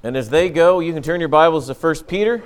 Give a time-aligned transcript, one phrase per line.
[0.00, 2.40] And as they go, you can turn your Bibles to 1 Peter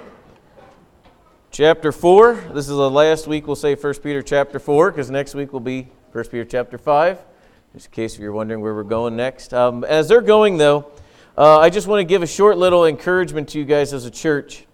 [1.50, 2.32] chapter 4.
[2.54, 5.60] This is the last week we'll say 1 Peter chapter 4 because next week will
[5.60, 7.18] be 1 Peter chapter 5,
[7.74, 9.52] just in case you're wondering where we're going next.
[9.52, 10.90] Um, as they're going, though,
[11.36, 14.10] uh, I just want to give a short little encouragement to you guys as a
[14.10, 14.64] church.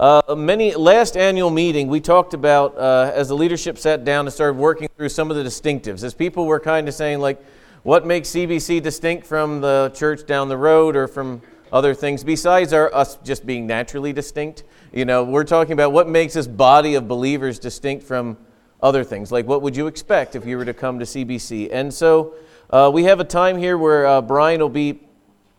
[0.00, 4.34] Uh, many last annual meeting, we talked about uh, as the leadership sat down and
[4.34, 6.02] started working through some of the distinctives.
[6.02, 7.40] As people were kind of saying, like,
[7.84, 11.40] what makes CBC distinct from the church down the road or from
[11.72, 14.64] other things besides our, us just being naturally distinct.
[14.92, 18.36] You know, we're talking about what makes this body of believers distinct from
[18.82, 19.32] other things.
[19.32, 21.70] Like, what would you expect if you were to come to CBC?
[21.72, 22.34] And so
[22.70, 25.00] uh, we have a time here where uh, Brian will be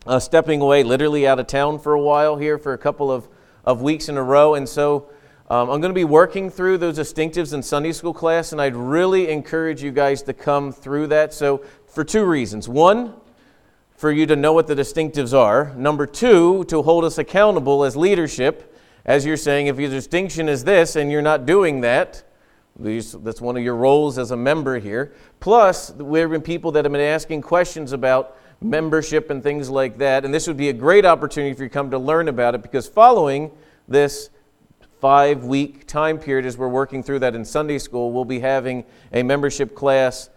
[0.06, 3.28] uh, stepping away, literally out of town for a while here for a couple of,
[3.64, 4.54] of weeks in a row.
[4.54, 5.08] And so
[5.50, 8.76] um, I'm going to be working through those distinctives in Sunday school class, and I'd
[8.76, 11.34] really encourage you guys to come through that.
[11.34, 12.68] So, for two reasons.
[12.68, 13.14] One,
[14.04, 15.72] for you to know what the distinctives are.
[15.76, 20.62] Number two, to hold us accountable as leadership, as you're saying, if your distinction is
[20.62, 22.22] this and you're not doing that,
[22.76, 25.14] that's one of your roles as a member here.
[25.40, 29.96] Plus, there have been people that have been asking questions about membership and things like
[29.96, 32.54] that, and this would be a great opportunity for you to come to learn about
[32.54, 33.50] it because following
[33.88, 34.28] this
[35.00, 38.84] five week time period as we're working through that in Sunday school, we'll be having
[39.14, 40.28] a membership class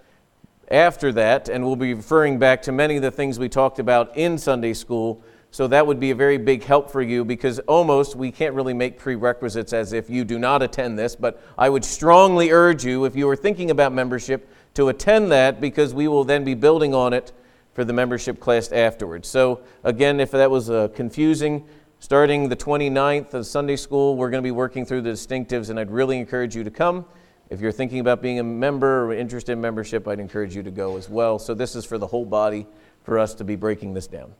[0.70, 4.16] after that, and we'll be referring back to many of the things we talked about
[4.18, 5.22] in Sunday school.
[5.52, 8.74] So that would be a very big help for you because almost we can't really
[8.74, 13.06] make prerequisites as if you do not attend this, but I would strongly urge you,
[13.06, 16.94] if you are thinking about membership, to attend that because we will then be building
[16.94, 17.32] on it
[17.74, 19.28] for the membership class afterwards.
[19.28, 21.66] So, again, if that was uh, confusing,
[22.00, 25.80] starting the 29th of Sunday school, we're going to be working through the distinctives, and
[25.80, 27.06] I'd really encourage you to come.
[27.50, 30.72] If you're thinking about being a member or interested in membership, I'd encourage you to
[30.72, 31.40] go as well.
[31.40, 32.68] So, this is for the whole body
[33.04, 34.34] for us to be breaking this down.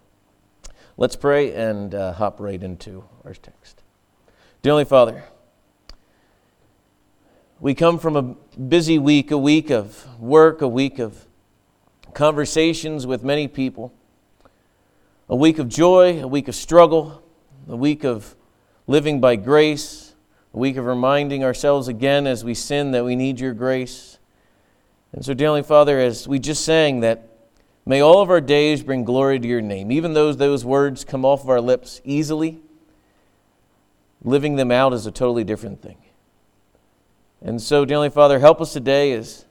[0.98, 3.84] Let's pray and uh, hop right into our text.
[4.62, 5.24] Dear Heavenly Father,
[7.62, 8.24] we come from a
[8.60, 11.26] busy week, a week of work, a week of
[12.14, 13.94] conversations with many people,
[15.30, 17.24] a week of joy, a week of struggle,
[17.70, 18.36] a week of
[18.86, 20.07] living by grace
[20.58, 24.18] a week of reminding ourselves again as we sin that we need your grace.
[25.14, 27.30] And so, dearly Father, as we just sang that,
[27.86, 31.24] may all of our days bring glory to your name, even though those words come
[31.24, 32.60] off of our lips easily,
[34.24, 36.00] living them out is a totally different thing.
[37.40, 39.46] And so, dearly Father, help us today as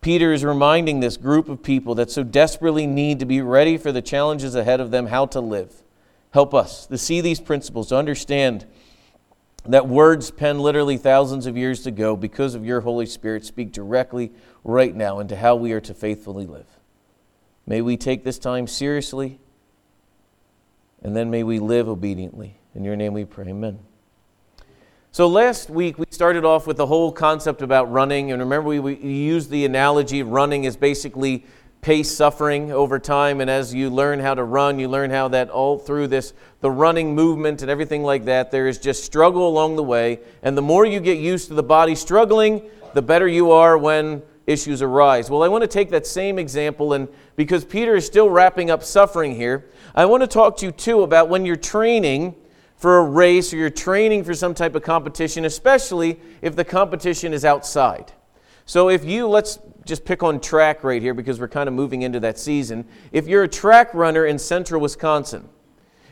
[0.00, 3.92] Peter is reminding this group of people that so desperately need to be ready for
[3.92, 5.82] the challenges ahead of them, how to live.
[6.30, 8.64] Help us to see these principles, to understand
[9.68, 14.32] that words penned literally thousands of years ago because of your Holy Spirit speak directly
[14.64, 16.66] right now into how we are to faithfully live.
[17.66, 19.40] May we take this time seriously,
[21.02, 22.58] and then may we live obediently.
[22.74, 23.48] In your name we pray.
[23.48, 23.78] Amen.
[25.10, 28.80] So last week we started off with the whole concept about running, and remember we,
[28.80, 31.46] we used the analogy running is basically
[31.86, 33.40] pace suffering over time.
[33.40, 36.68] And as you learn how to run, you learn how that all through this, the
[36.68, 40.18] running movement and everything like that, there is just struggle along the way.
[40.42, 44.22] And the more you get used to the body struggling, the better you are when
[44.48, 45.30] issues arise.
[45.30, 48.82] Well, I want to take that same example, and because Peter is still wrapping up
[48.82, 52.34] suffering here, I want to talk to you too about when you're training
[52.74, 57.32] for a race or you're training for some type of competition, especially if the competition
[57.32, 58.10] is outside.
[58.64, 62.02] So if you, let's just pick on track right here because we're kind of moving
[62.02, 62.84] into that season.
[63.12, 65.48] If you're a track runner in central Wisconsin,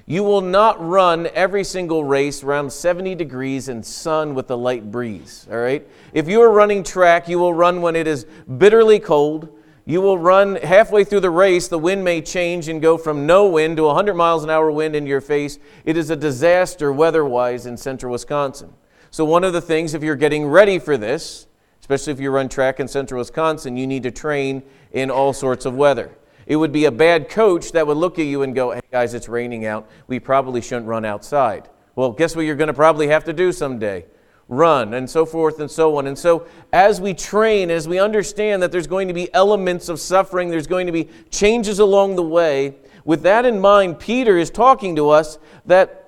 [0.06, 4.90] you will not run every single race around 70 degrees and sun with a light
[4.90, 5.86] breeze, all right?
[6.12, 8.26] If you are running track, you will run when it is
[8.58, 9.48] bitterly cold.
[9.86, 13.46] You will run halfway through the race, the wind may change and go from no
[13.48, 15.58] wind to 100 miles an hour wind in your face.
[15.84, 18.72] It is a disaster weather wise in central Wisconsin.
[19.10, 21.46] So, one of the things, if you're getting ready for this,
[21.84, 24.62] Especially if you run track in central Wisconsin, you need to train
[24.92, 26.16] in all sorts of weather.
[26.46, 29.12] It would be a bad coach that would look at you and go, hey guys,
[29.12, 29.86] it's raining out.
[30.06, 31.68] We probably shouldn't run outside.
[31.94, 34.06] Well, guess what you're going to probably have to do someday?
[34.48, 36.06] Run, and so forth and so on.
[36.06, 40.00] And so, as we train, as we understand that there's going to be elements of
[40.00, 44.48] suffering, there's going to be changes along the way, with that in mind, Peter is
[44.48, 46.03] talking to us that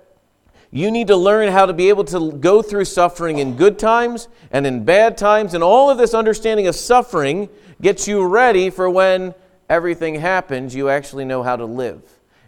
[0.70, 4.28] you need to learn how to be able to go through suffering in good times
[4.50, 5.54] and in bad times.
[5.54, 7.48] And all of this understanding of suffering
[7.80, 9.34] gets you ready for when
[9.68, 12.02] everything happens, you actually know how to live.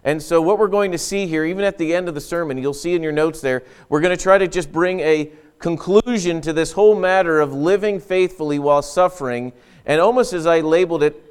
[0.04, 2.56] And so, what we're going to see here, even at the end of the sermon,
[2.58, 6.40] you'll see in your notes there, we're going to try to just bring a conclusion
[6.40, 9.52] to this whole matter of living faithfully while suffering.
[9.84, 11.27] And almost as I labeled it,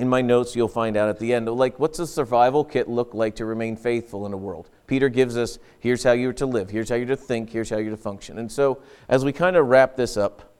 [0.00, 1.48] in my notes, you'll find out at the end.
[1.48, 4.70] Like, what's a survival kit look like to remain faithful in a world?
[4.86, 7.76] Peter gives us here's how you're to live, here's how you're to think, here's how
[7.76, 8.38] you're to function.
[8.38, 10.54] And so, as we kind of wrap this up,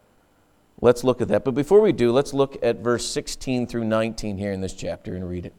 [0.80, 1.44] let's look at that.
[1.44, 5.14] But before we do, let's look at verse 16 through 19 here in this chapter
[5.14, 5.54] and read it.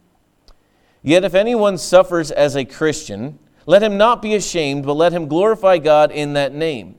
[1.01, 5.27] Yet if anyone suffers as a Christian, let him not be ashamed, but let him
[5.27, 6.95] glorify God in that name.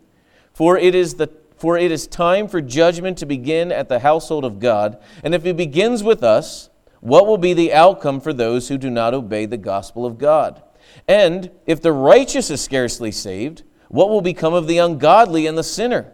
[0.52, 1.28] For it is the
[1.60, 4.96] for it is time for judgment to begin at the household of God.
[5.22, 6.69] And if it begins with us,
[7.00, 10.62] what will be the outcome for those who do not obey the gospel of God?
[11.08, 15.64] And if the righteous is scarcely saved, what will become of the ungodly and the
[15.64, 16.12] sinner?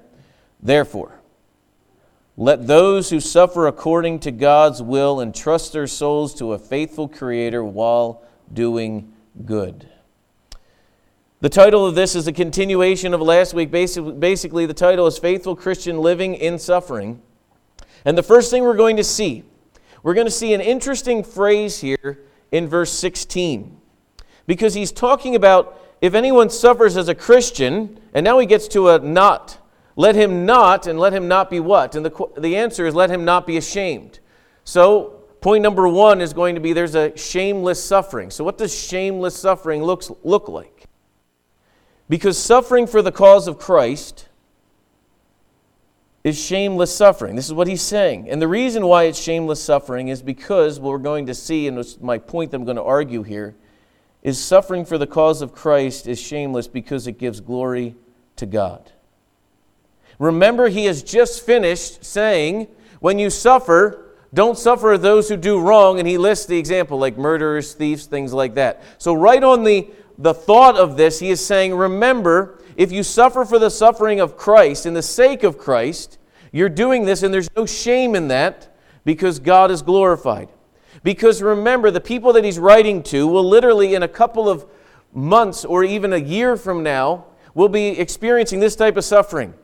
[0.62, 1.20] Therefore,
[2.36, 7.64] let those who suffer according to God's will entrust their souls to a faithful Creator
[7.64, 8.22] while
[8.52, 9.12] doing
[9.44, 9.88] good.
[11.40, 13.70] The title of this is a continuation of last week.
[13.70, 17.20] Basically, the title is Faithful Christian Living in Suffering.
[18.04, 19.44] And the first thing we're going to see,
[20.06, 22.20] we're going to see an interesting phrase here
[22.52, 23.76] in verse 16.
[24.46, 28.90] Because he's talking about if anyone suffers as a Christian, and now he gets to
[28.90, 29.58] a not
[29.96, 31.96] let him not, and let him not be what?
[31.96, 34.20] And the, the answer is let him not be ashamed.
[34.62, 38.30] So, point number one is going to be there's a shameless suffering.
[38.30, 40.84] So, what does shameless suffering looks, look like?
[42.08, 44.28] Because suffering for the cause of Christ
[46.26, 47.36] is shameless suffering.
[47.36, 48.28] This is what he's saying.
[48.28, 51.78] And the reason why it's shameless suffering is because what we're going to see, and
[51.78, 53.54] it's my point that I'm going to argue here,
[54.24, 57.94] is suffering for the cause of Christ is shameless because it gives glory
[58.34, 58.90] to God.
[60.18, 62.66] Remember, he has just finished saying,
[62.98, 66.00] when you suffer, don't suffer those who do wrong.
[66.00, 68.82] And he lists the example like murderers, thieves, things like that.
[68.98, 69.88] So, right on the,
[70.18, 74.36] the thought of this, he is saying, remember, if you suffer for the suffering of
[74.36, 76.18] Christ, in the sake of Christ,
[76.52, 78.74] you're doing this, and there's no shame in that
[79.04, 80.48] because God is glorified.
[81.02, 84.66] Because remember, the people that he's writing to will literally, in a couple of
[85.12, 89.54] months or even a year from now, will be experiencing this type of suffering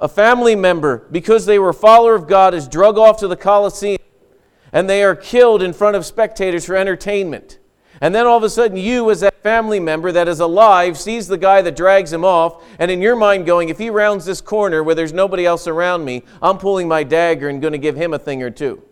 [0.00, 3.36] a family member, because they were a follower of God, is drug off to the
[3.36, 3.98] Colosseum
[4.72, 7.58] and they are killed in front of spectators for entertainment.
[8.00, 11.26] And then all of a sudden, you, as that family member that is alive, sees
[11.26, 14.40] the guy that drags him off, and in your mind, going, if he rounds this
[14.40, 17.96] corner where there's nobody else around me, I'm pulling my dagger and going to give
[17.96, 18.82] him a thing or two.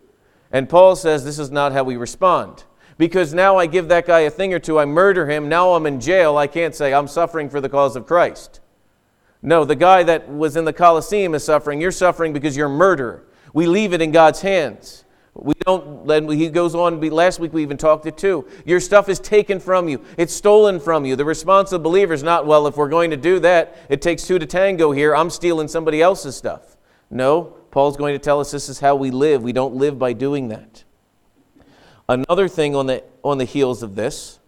[0.51, 2.65] And Paul says this is not how we respond.
[2.97, 5.85] Because now I give that guy a thing or two, I murder him, now I'm
[5.85, 8.59] in jail, I can't say I'm suffering for the cause of Christ.
[9.41, 11.79] No, the guy that was in the Colosseum is suffering.
[11.79, 13.23] You're suffering because you're a murderer.
[13.53, 15.05] We leave it in God's hands.
[15.39, 18.47] We don't, then he goes on, last week we even talked it too.
[18.65, 21.15] Your stuff is taken from you, it's stolen from you.
[21.15, 24.01] The response of the believer is not, well, if we're going to do that, it
[24.01, 25.15] takes two to tango here.
[25.15, 26.75] I'm stealing somebody else's stuff.
[27.09, 29.43] No, Paul's going to tell us this is how we live.
[29.43, 30.83] We don't live by doing that.
[32.09, 34.39] Another thing on the, on the heels of this,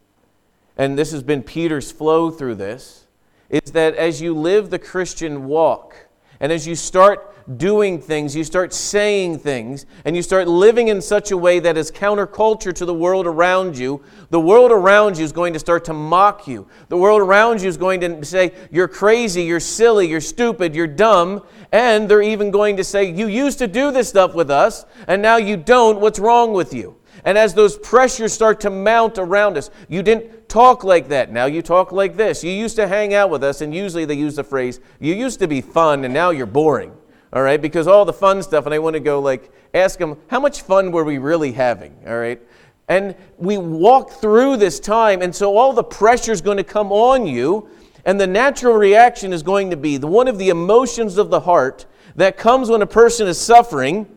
[0.77, 3.06] and this has been Peter's flow through this,
[3.50, 6.07] is that as you live the Christian walk,
[6.39, 11.01] and as you start doing things, you start saying things, and you start living in
[11.01, 15.23] such a way that is counterculture to the world around you, the world around you
[15.23, 16.67] is going to start to mock you.
[16.89, 20.87] The world around you is going to say, You're crazy, you're silly, you're stupid, you're
[20.87, 21.43] dumb.
[21.71, 25.21] And they're even going to say, You used to do this stuff with us, and
[25.21, 25.99] now you don't.
[25.99, 26.95] What's wrong with you?
[27.25, 31.31] And as those pressures start to mount around us, you didn't talk like that.
[31.31, 32.44] Now you talk like this.
[32.44, 35.39] You used to hang out with us, and usually they use the phrase, you used
[35.39, 36.94] to be fun, and now you're boring.
[37.31, 37.62] All right?
[37.62, 40.62] Because all the fun stuff, and I want to go like, ask them, how much
[40.62, 41.95] fun were we really having?
[42.07, 42.42] All right?
[42.88, 46.92] And we walk through this time, and so all the pressure is going to come
[46.92, 47.69] on you,
[48.04, 51.42] and the natural reaction is going to be the one of the emotions of the
[51.42, 54.07] heart that comes when a person is suffering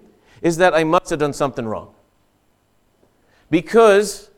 [0.41, 1.95] is that I must have done something wrong.
[3.51, 4.31] Because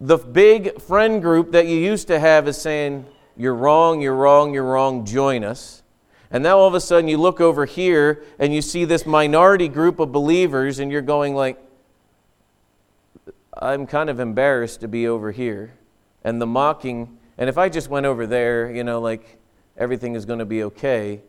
[0.00, 4.54] the big friend group that you used to have is saying, You're wrong, you're wrong,
[4.54, 5.81] you're wrong, join us.
[6.32, 9.68] And now all of a sudden you look over here and you see this minority
[9.68, 11.62] group of believers and you're going like,
[13.52, 15.74] I'm kind of embarrassed to be over here.
[16.24, 19.38] And the mocking, and if I just went over there, you know, like
[19.76, 21.20] everything is going to be okay.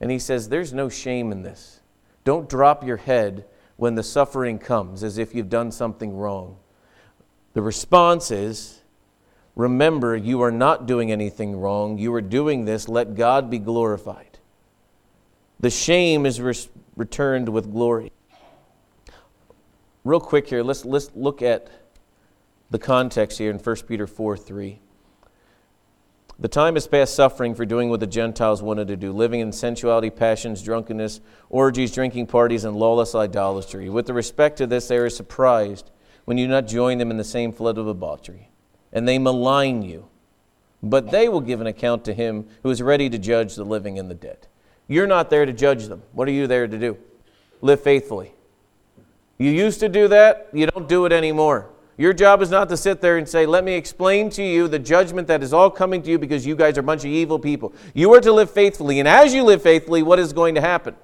[0.00, 1.80] And he says, There's no shame in this.
[2.24, 3.44] Don't drop your head
[3.76, 6.56] when the suffering comes as if you've done something wrong.
[7.52, 8.80] The response is
[9.56, 11.98] remember, you are not doing anything wrong.
[11.98, 14.27] You are doing this, let God be glorified.
[15.60, 16.54] The shame is re-
[16.96, 18.12] returned with glory.
[20.04, 21.68] Real quick here, let's, let's look at
[22.70, 24.78] the context here in 1 Peter 4 3.
[26.40, 29.50] The time is past suffering for doing what the Gentiles wanted to do, living in
[29.50, 33.88] sensuality, passions, drunkenness, orgies, drinking parties, and lawless idolatry.
[33.88, 35.90] With respect to this, they are surprised
[36.26, 38.50] when you do not join them in the same flood of debauchery,
[38.92, 40.08] and they malign you.
[40.80, 43.98] But they will give an account to him who is ready to judge the living
[43.98, 44.46] and the dead.
[44.88, 46.02] You're not there to judge them.
[46.12, 46.96] What are you there to do?
[47.60, 48.32] Live faithfully.
[49.36, 51.70] You used to do that, you don't do it anymore.
[51.96, 54.78] Your job is not to sit there and say, Let me explain to you the
[54.78, 57.38] judgment that is all coming to you because you guys are a bunch of evil
[57.38, 57.74] people.
[57.92, 59.00] You are to live faithfully.
[59.00, 60.94] And as you live faithfully, what is going to happen?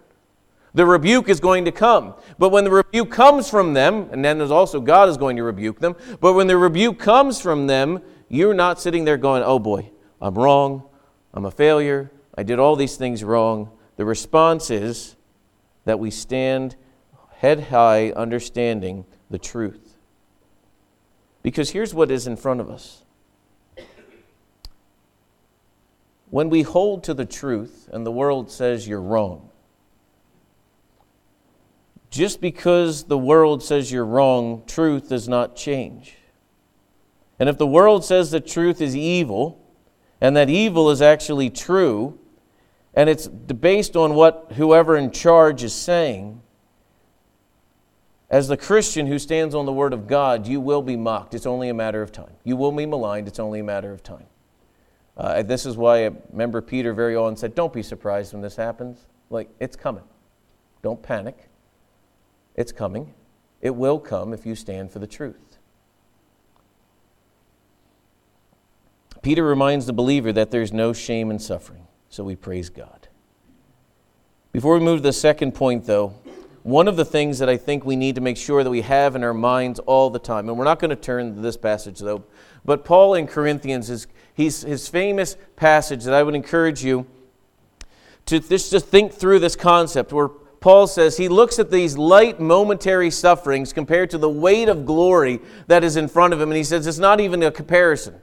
[0.73, 2.15] The rebuke is going to come.
[2.39, 5.43] But when the rebuke comes from them, and then there's also God is going to
[5.43, 9.59] rebuke them, but when the rebuke comes from them, you're not sitting there going, Oh
[9.59, 10.85] boy, I'm wrong.
[11.33, 12.13] I'm a failure.
[12.37, 13.71] I did all these things wrong.
[13.97, 15.17] The response is
[15.85, 16.77] that we stand
[17.37, 19.97] head high, understanding the truth.
[21.43, 23.03] Because here's what is in front of us.
[26.31, 29.51] When we hold to the truth and the world says you're wrong,
[32.11, 36.17] just because the world says you're wrong, truth does not change.
[37.39, 39.61] And if the world says that truth is evil
[40.21, 42.19] and that evil is actually true,
[42.97, 46.41] and it's based on what whoever in charge is saying,
[48.31, 51.35] as the Christian who stands on the Word of God, you will be mocked.
[51.35, 52.33] It's only a matter of time.
[52.43, 53.29] You will be maligned.
[53.29, 54.27] It's only a matter of time.
[55.17, 58.57] Uh, this is why I remember Peter very often said, Don't be surprised when this
[58.57, 59.07] happens.
[59.31, 60.03] Like, it's coming.
[60.83, 61.49] Don't panic.
[62.57, 63.15] It's coming.
[63.61, 65.59] It will come if you stand for the truth.
[69.23, 73.09] Peter reminds the believer that there's no shame in suffering, so we praise God.
[74.53, 76.15] Before we move to the second point, though,
[76.63, 79.17] one of the things that I think we need to make sure that we have
[79.17, 81.99] in our minds all the time, and we're not going to turn to this passage
[81.99, 82.23] though,
[82.65, 87.05] but Paul in Corinthians is he's, his famous passage that I would encourage you
[88.27, 92.39] to just to think through this concept where Paul says he looks at these light
[92.39, 96.57] momentary sufferings compared to the weight of glory that is in front of him, and
[96.57, 98.21] he says it's not even a comparison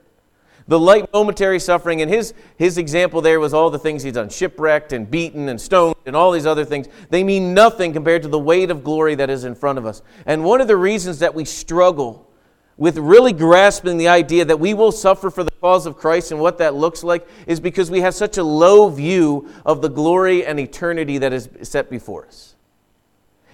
[0.71, 2.01] the light momentary suffering.
[2.01, 5.59] And his, his example there was all the things he's done shipwrecked and beaten and
[5.59, 6.87] stoned and all these other things.
[7.09, 10.01] They mean nothing compared to the weight of glory that is in front of us.
[10.25, 12.31] And one of the reasons that we struggle
[12.77, 16.39] with really grasping the idea that we will suffer for the cause of Christ and
[16.39, 20.45] what that looks like is because we have such a low view of the glory
[20.45, 22.50] and eternity that is set before us.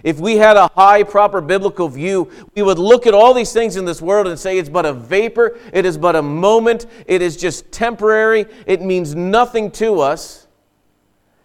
[0.03, 3.75] If we had a high, proper biblical view, we would look at all these things
[3.75, 7.21] in this world and say it's but a vapor, it is but a moment, it
[7.21, 10.47] is just temporary, it means nothing to us.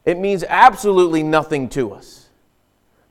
[0.04, 2.21] It means absolutely nothing to us.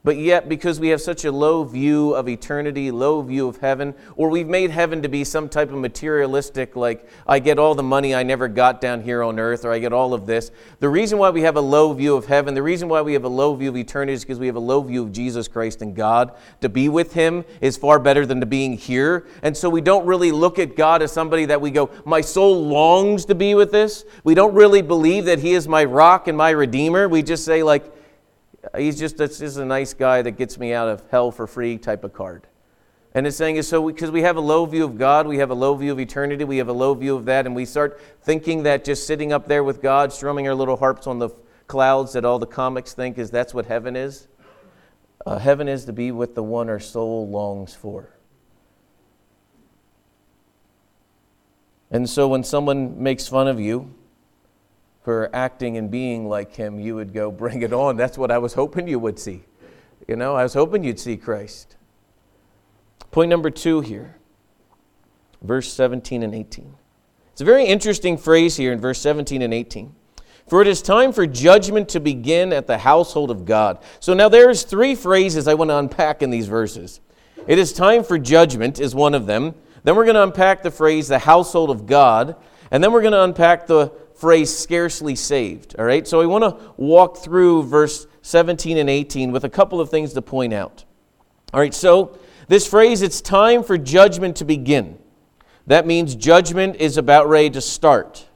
[0.03, 3.93] But yet, because we have such a low view of eternity, low view of heaven,
[4.15, 7.83] or we've made heaven to be some type of materialistic, like I get all the
[7.83, 10.49] money I never got down here on earth, or I get all of this.
[10.79, 13.25] The reason why we have a low view of heaven, the reason why we have
[13.25, 15.83] a low view of eternity is because we have a low view of Jesus Christ
[15.83, 16.31] and God.
[16.61, 19.27] To be with Him is far better than to being here.
[19.43, 22.65] And so we don't really look at God as somebody that we go, my soul
[22.65, 24.03] longs to be with this.
[24.23, 27.07] We don't really believe that He is my rock and my redeemer.
[27.07, 28.00] We just say, like,
[28.77, 31.77] he's just, this is a nice guy that gets me out of hell for free
[31.77, 32.47] type of card.
[33.13, 35.39] And it's saying is so because we, we have a low view of God, we
[35.39, 37.65] have a low view of eternity, we have a low view of that, and we
[37.65, 41.29] start thinking that just sitting up there with God, strumming our little harps on the
[41.67, 44.27] clouds that all the comics think is that's what heaven is.
[45.25, 48.09] Uh, heaven is to be with the one our soul longs for.
[51.91, 53.93] And so when someone makes fun of you,
[55.03, 57.97] for acting and being like him, you would go, bring it on.
[57.97, 59.43] That's what I was hoping you would see.
[60.07, 61.75] You know, I was hoping you'd see Christ.
[63.11, 64.15] Point number two here,
[65.41, 66.75] verse 17 and 18.
[67.31, 69.95] It's a very interesting phrase here in verse 17 and 18.
[70.47, 73.79] For it is time for judgment to begin at the household of God.
[73.99, 76.99] So now there's three phrases I want to unpack in these verses.
[77.47, 79.55] It is time for judgment is one of them.
[79.83, 82.35] Then we're going to unpack the phrase the household of God.
[82.69, 83.89] And then we're going to unpack the
[84.21, 85.75] phrase scarcely saved.
[85.79, 89.81] All right, so I want to walk through verse 17 and 18 with a couple
[89.81, 90.85] of things to point out.
[91.51, 94.99] All right, so this phrase, it's time for judgment to begin.
[95.65, 98.27] That means judgment is about ready to start.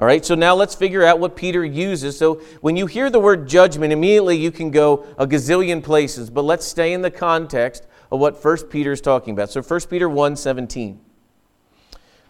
[0.00, 2.18] All right, so now let's figure out what Peter uses.
[2.18, 6.42] So when you hear the word judgment, immediately you can go a gazillion places, but
[6.42, 9.48] let's stay in the context of what 1 Peter is talking about.
[9.50, 11.00] So 1 Peter 1 17.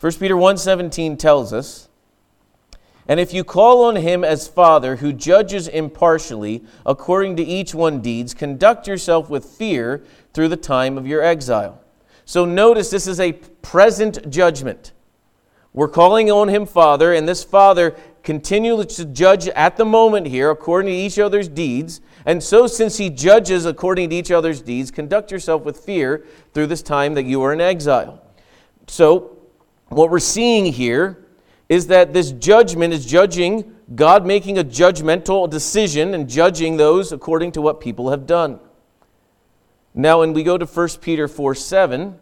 [0.01, 1.89] 1 Peter 1 17 tells us,
[3.07, 8.01] and if you call on him as Father, who judges impartially according to each one
[8.01, 11.81] deeds, conduct yourself with fear through the time of your exile.
[12.25, 14.93] So notice this is a present judgment.
[15.75, 20.51] We're calling on him Father, and this Father continues to judge at the moment here
[20.51, 22.01] according to each other's deeds.
[22.25, 26.69] And so, since he judges according to each other's deeds, conduct yourself with fear through
[26.69, 28.23] this time that you are in exile.
[28.87, 29.37] So,
[29.89, 31.24] what we're seeing here
[31.69, 37.53] is that this judgment is judging God making a judgmental decision and judging those according
[37.53, 38.59] to what people have done.
[39.95, 42.19] Now, when we go to 1 Peter 4 7,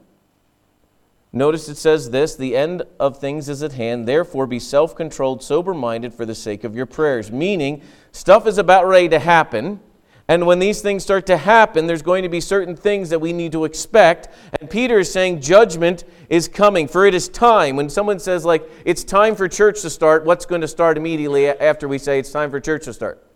[1.32, 4.06] notice it says this The end of things is at hand.
[4.06, 7.30] Therefore, be self controlled, sober minded for the sake of your prayers.
[7.30, 9.80] Meaning, stuff is about ready to happen.
[10.28, 13.32] And when these things start to happen, there's going to be certain things that we
[13.32, 14.28] need to expect.
[14.60, 17.76] And Peter is saying judgment is coming, for it is time.
[17.76, 21.48] When someone says, like, it's time for church to start, what's going to start immediately
[21.48, 23.26] after we say it's time for church to start?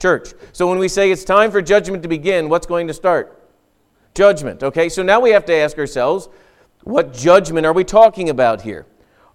[0.00, 0.34] Church.
[0.52, 3.40] So when we say it's time for judgment to begin, what's going to start?
[4.14, 4.62] Judgment.
[4.62, 6.28] Okay, so now we have to ask ourselves,
[6.82, 8.86] what judgment are we talking about here?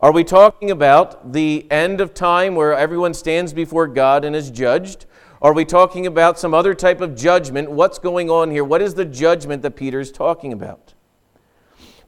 [0.01, 4.51] Are we talking about the end of time where everyone stands before God and is
[4.51, 5.05] judged?
[5.41, 7.71] Are we talking about some other type of judgment?
[7.71, 8.63] What's going on here?
[8.63, 10.93] What is the judgment that Peter is talking about?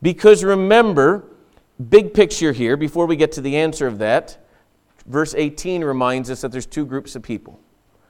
[0.01, 1.25] Because remember,
[1.89, 4.37] big picture here, before we get to the answer of that,
[5.05, 7.59] verse 18 reminds us that there's two groups of people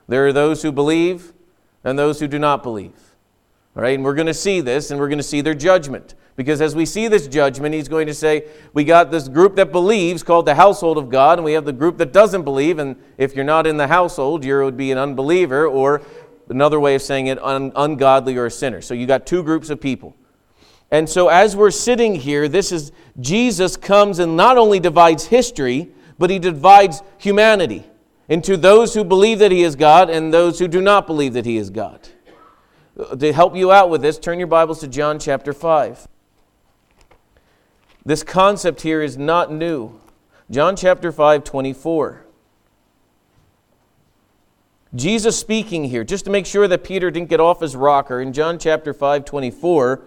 [0.07, 1.31] there are those who believe
[1.85, 3.15] and those who do not believe.
[3.77, 6.15] All right, and we're going to see this and we're going to see their judgment.
[6.35, 9.71] Because as we see this judgment, he's going to say, we got this group that
[9.71, 12.79] believes called the household of God, and we have the group that doesn't believe.
[12.79, 16.01] And if you're not in the household, you would be an unbeliever, or
[16.49, 18.81] another way of saying it, un- ungodly or a sinner.
[18.81, 20.15] So you got two groups of people.
[20.91, 25.91] And so as we're sitting here, this is Jesus comes and not only divides history,
[26.19, 27.85] but he divides humanity
[28.27, 31.45] into those who believe that he is God and those who do not believe that
[31.45, 32.07] he is God.
[32.99, 36.07] Uh, to help you out with this, turn your Bibles to John chapter 5.
[38.05, 39.99] This concept here is not new.
[40.49, 42.25] John chapter 5, 24.
[44.93, 48.33] Jesus speaking here, just to make sure that Peter didn't get off his rocker, in
[48.33, 50.01] John chapter 5, 24,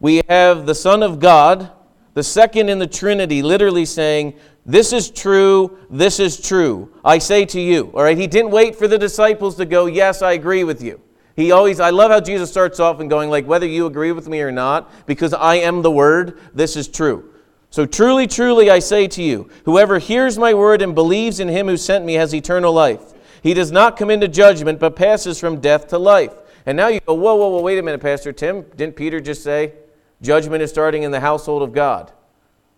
[0.00, 1.70] we have the Son of God,
[2.14, 6.90] the second in the Trinity, literally saying, This is true, this is true.
[7.04, 7.90] I say to you.
[7.92, 11.00] All right, he didn't wait for the disciples to go, Yes, I agree with you.
[11.36, 14.26] He always, I love how Jesus starts off and going, like, whether you agree with
[14.28, 17.30] me or not, because I am the Word, this is true.
[17.70, 21.66] So truly, truly, I say to you, whoever hears my word and believes in him
[21.66, 23.02] who sent me has eternal life.
[23.42, 26.32] He does not come into judgment, but passes from death to life.
[26.64, 28.62] And now you go, whoa, whoa, whoa, wait a minute, Pastor Tim.
[28.76, 29.74] Didn't Peter just say
[30.22, 32.12] judgment is starting in the household of God?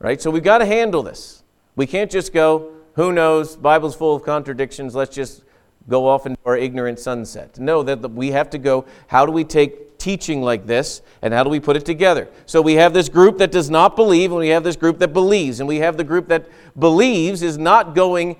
[0.00, 0.20] Right?
[0.20, 1.44] So we've got to handle this.
[1.76, 5.44] We can't just go, who knows, Bible's full of contradictions, let's just
[5.88, 7.58] go off into our ignorant sunset.
[7.58, 11.42] No, that we have to go, how do we take teaching like this and how
[11.42, 12.28] do we put it together?
[12.46, 15.12] So we have this group that does not believe and we have this group that
[15.12, 15.60] believes.
[15.60, 16.46] And we have the group that
[16.78, 18.36] believes is not going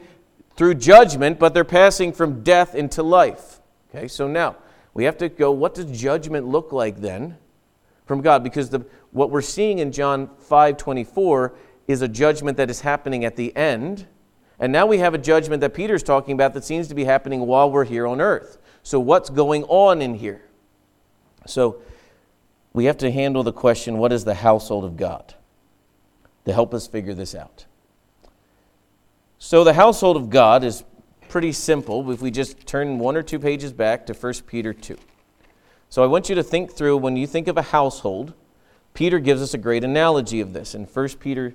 [0.57, 3.61] through judgment, but they're passing from death into life.
[3.91, 4.57] Okay, so now
[4.95, 7.37] we have to go, what does judgment look like then
[8.07, 8.43] from God?
[8.43, 11.55] Because the, what we're seeing in John 5 24
[11.87, 14.07] is a judgment that is happening at the end
[14.61, 17.47] and now we have a judgment that Peter's talking about that seems to be happening
[17.47, 18.59] while we're here on earth.
[18.83, 20.43] So, what's going on in here?
[21.47, 21.83] So,
[22.73, 25.35] we have to handle the question what is the household of God?
[26.47, 27.67] To help us figure this out.
[29.39, 30.83] So, the household of God is
[31.29, 34.97] pretty simple if we just turn one or two pages back to 1 Peter 2.
[35.89, 38.33] So, I want you to think through when you think of a household,
[38.93, 41.55] Peter gives us a great analogy of this in 1 Peter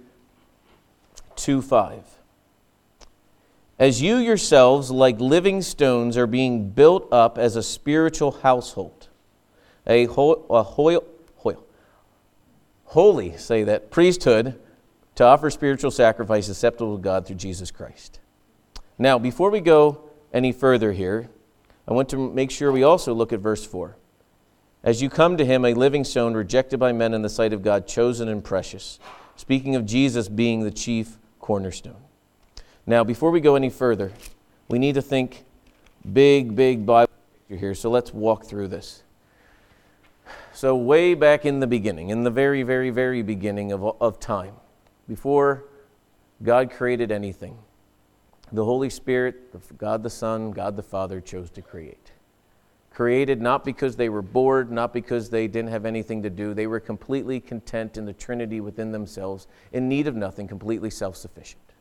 [1.36, 2.23] 2 5
[3.80, 9.10] as you yourselves, like living stones, are being built up as a spiritual household,
[9.88, 11.04] a, ho- a ho-
[11.38, 11.64] ho-
[12.86, 14.60] holy, say that, priesthood
[15.16, 18.20] to offer spiritual sacrifice acceptable to God through Jesus Christ.
[18.98, 21.30] Now, before we go any further here,
[21.88, 23.98] I want to make sure we also look at verse 4.
[24.84, 27.64] As you come to him, a living stone, rejected by men in the sight of
[27.64, 29.00] God, chosen and precious.
[29.36, 32.02] Speaking of Jesus being the chief cornerstone.
[32.86, 34.12] Now, before we go any further,
[34.68, 35.46] we need to think
[36.12, 37.12] big, big Bible
[37.48, 37.76] picture here.
[37.76, 39.04] So let's walk through this.
[40.54, 44.54] So, way back in the beginning, in the very, very, very beginning of, of time,
[45.08, 45.66] before
[46.44, 47.58] God created anything,
[48.52, 52.12] the Holy Spirit, God the Son, God the Father chose to create.
[52.92, 56.54] Created not because they were bored, not because they didn't have anything to do.
[56.54, 61.16] They were completely content in the Trinity within themselves, in need of nothing, completely self
[61.18, 61.73] sufficient.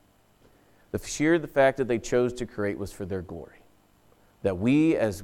[0.93, 3.63] The sheer the fact that they chose to create was for their glory.
[4.43, 5.23] That we as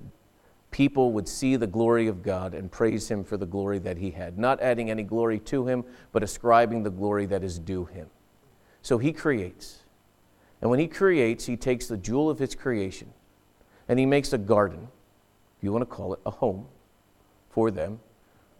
[0.71, 4.09] people would see the glory of God and praise him for the glory that he
[4.11, 8.07] had, not adding any glory to him, but ascribing the glory that is due him.
[8.81, 9.83] So he creates.
[10.59, 13.13] And when he creates, he takes the jewel of his creation
[13.87, 14.87] and he makes a garden,
[15.57, 16.65] if you want to call it a home,
[17.51, 17.99] for them.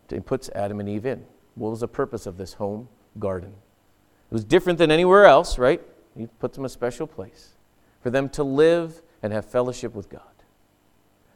[0.09, 1.25] He puts Adam and Eve in.
[1.55, 3.49] What was the purpose of this home garden?
[3.49, 5.81] It was different than anywhere else, right?
[6.19, 7.53] He puts them a special place
[8.01, 10.21] for them to live and have fellowship with God.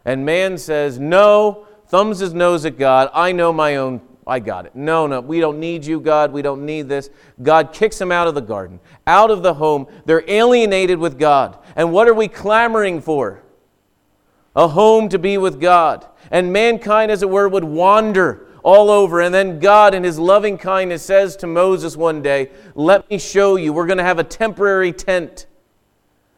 [0.04, 3.10] And man says, No, thumbs his nose at God.
[3.14, 4.02] I know my own.
[4.28, 4.76] I got it.
[4.76, 6.34] No, no, we don't need you, God.
[6.34, 7.10] We don't need this.
[7.42, 9.88] God kicks them out of the garden, out of the home.
[10.06, 11.58] They're alienated with God.
[11.78, 13.42] And what are we clamoring for?
[14.54, 16.06] A home to be with God.
[16.30, 19.22] And mankind, as it were, would wander all over.
[19.22, 23.56] And then God, in His loving kindness, says to Moses one day, Let me show
[23.56, 23.74] you.
[23.74, 25.46] We're going to have a temporary tent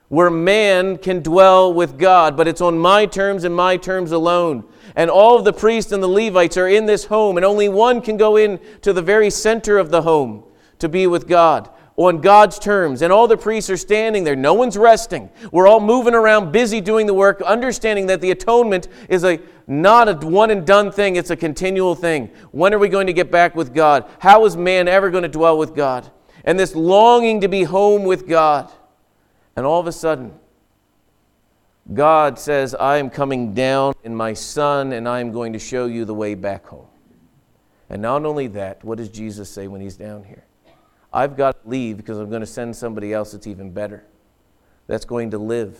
[0.09, 4.63] where man can dwell with God, but it's on my terms and my terms alone.
[4.95, 8.01] And all of the priests and the Levites are in this home, and only one
[8.01, 10.43] can go in to the very center of the home
[10.79, 13.01] to be with God on God's terms.
[13.01, 14.35] And all the priests are standing there.
[14.35, 15.29] No one's resting.
[15.51, 20.07] We're all moving around, busy doing the work, understanding that the atonement is a not
[20.07, 22.29] a one and done thing, it's a continual thing.
[22.51, 24.09] When are we going to get back with God?
[24.19, 26.09] How is man ever going to dwell with God?
[26.43, 28.71] And this longing to be home with God.
[29.55, 30.33] And all of a sudden,
[31.93, 35.85] God says, I am coming down in my Son, and I am going to show
[35.85, 36.87] you the way back home.
[37.89, 40.45] And not only that, what does Jesus say when he's down here?
[41.15, 44.03] I've got to leave because I'm going to send somebody else that's even better,
[44.85, 45.79] that's going to live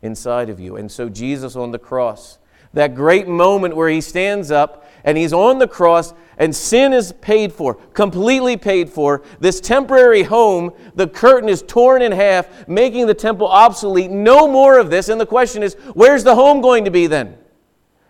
[0.00, 0.76] inside of you.
[0.76, 2.38] And so, Jesus on the cross,
[2.72, 7.12] that great moment where he stands up and he's on the cross and sin is
[7.20, 9.22] paid for, completely paid for.
[9.40, 14.12] This temporary home, the curtain is torn in half, making the temple obsolete.
[14.12, 15.08] No more of this.
[15.08, 17.36] And the question is, where's the home going to be then?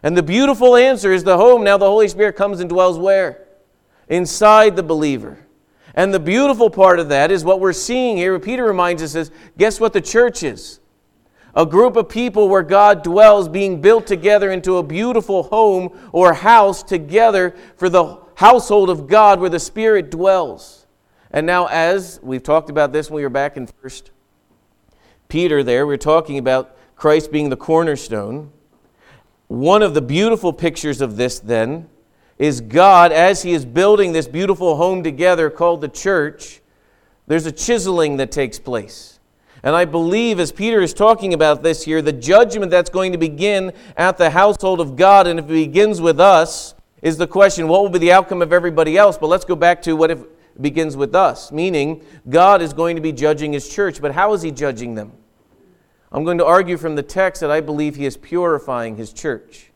[0.03, 1.65] And the beautiful answer is the home.
[1.65, 3.47] Now the Holy Spirit comes and dwells where?
[4.09, 5.39] Inside the believer.
[5.95, 8.39] And the beautiful part of that is what we're seeing here.
[8.39, 10.81] Peter reminds us is guess what the church is?
[11.55, 16.33] a group of people where God dwells being built together into a beautiful home or
[16.33, 20.87] house together for the household of God where the Spirit dwells.
[21.31, 24.11] And now, as we've talked about this when we were back in First
[25.29, 28.53] Peter, there, we we're talking about Christ being the cornerstone.
[29.47, 31.89] One of the beautiful pictures of this, then,
[32.41, 36.63] is God as He is building this beautiful home together called the church.
[37.27, 39.21] There's a chiseling that takes place.
[39.63, 43.19] And I believe, as Peter is talking about this here, the judgment that's going to
[43.19, 47.69] begin at the household of God, and if it begins with us, is the question
[47.69, 49.19] what will be the outcome of everybody else?
[49.19, 52.97] But let's go back to what if it begins with us, meaning God is going
[52.97, 54.01] to be judging his church.
[54.01, 55.13] But how is he judging them?
[56.11, 59.70] I'm going to argue from the text that I believe he is purifying his church.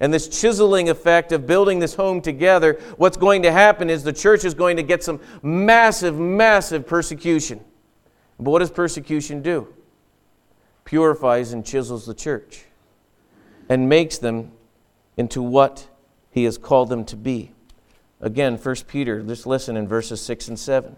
[0.00, 4.12] And this chiseling effect of building this home together, what's going to happen is the
[4.12, 7.60] church is going to get some massive, massive persecution.
[8.38, 9.68] But what does persecution do?
[10.84, 12.64] Purifies and chisels the church
[13.68, 14.52] and makes them
[15.16, 15.88] into what
[16.30, 17.52] he has called them to be.
[18.20, 20.96] Again, 1 Peter, just listen in verses 6 and 7.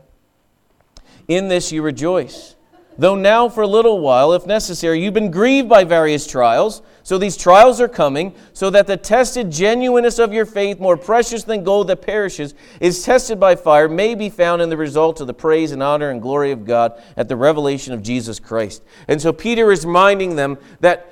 [1.29, 2.57] In this you rejoice
[2.99, 6.83] though now for a little while, if necessary, you've been grieved by various trials.
[7.05, 11.45] So these trials are coming, so that the tested genuineness of your faith, more precious
[11.45, 15.27] than gold that perishes, is tested by fire, may be found in the result of
[15.27, 18.83] the praise and honor and glory of God at the revelation of Jesus Christ.
[19.07, 21.11] And so Peter is reminding them that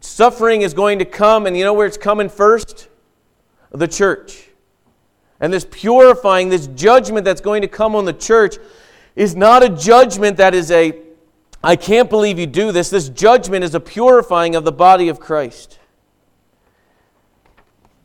[0.00, 2.88] suffering is going to come, and you know where it's coming first?
[3.70, 4.48] The church.
[5.40, 8.56] And this purifying, this judgment that's going to come on the church
[9.14, 11.07] is not a judgment that is a
[11.62, 12.90] I can't believe you do this.
[12.90, 15.78] This judgment is a purifying of the body of Christ.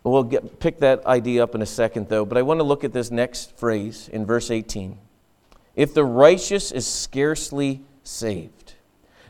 [0.04, 2.84] We'll get, pick that idea up in a second, though, but I want to look
[2.84, 4.98] at this next phrase in verse 18.
[5.76, 8.74] If the righteous is scarcely saved.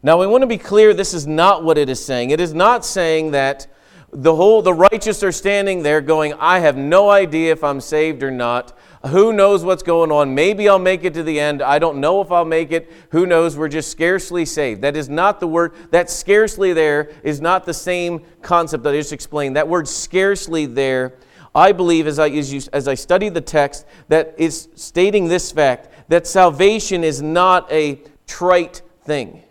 [0.01, 2.31] Now, we want to be clear this is not what it is saying.
[2.31, 3.67] It is not saying that
[4.11, 8.23] the whole the righteous are standing there going, I have no idea if I'm saved
[8.23, 8.77] or not.
[9.07, 10.33] Who knows what's going on?
[10.33, 11.61] Maybe I'll make it to the end.
[11.61, 12.89] I don't know if I'll make it.
[13.09, 13.57] Who knows?
[13.57, 14.81] We're just scarcely saved.
[14.81, 15.73] That is not the word.
[15.91, 19.57] That scarcely there is not the same concept that I just explained.
[19.57, 21.15] That word scarcely there,
[21.53, 26.25] I believe, as I, as I study the text, that is stating this fact that
[26.25, 29.43] salvation is not a trite thing.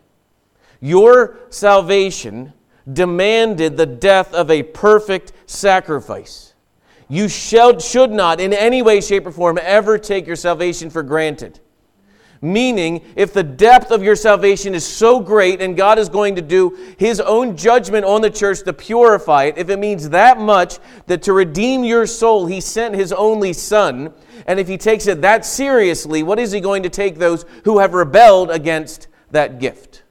[0.80, 2.54] Your salvation
[2.90, 6.51] demanded the death of a perfect sacrifice.
[7.12, 11.03] You shall, should not, in any way, shape, or form, ever take your salvation for
[11.03, 11.61] granted.
[12.40, 16.40] Meaning, if the depth of your salvation is so great and God is going to
[16.40, 20.79] do his own judgment on the church to purify it, if it means that much
[21.05, 24.14] that to redeem your soul he sent his only son,
[24.46, 27.79] and if he takes it that seriously, what is he going to take those who
[27.79, 30.01] have rebelled against that gift?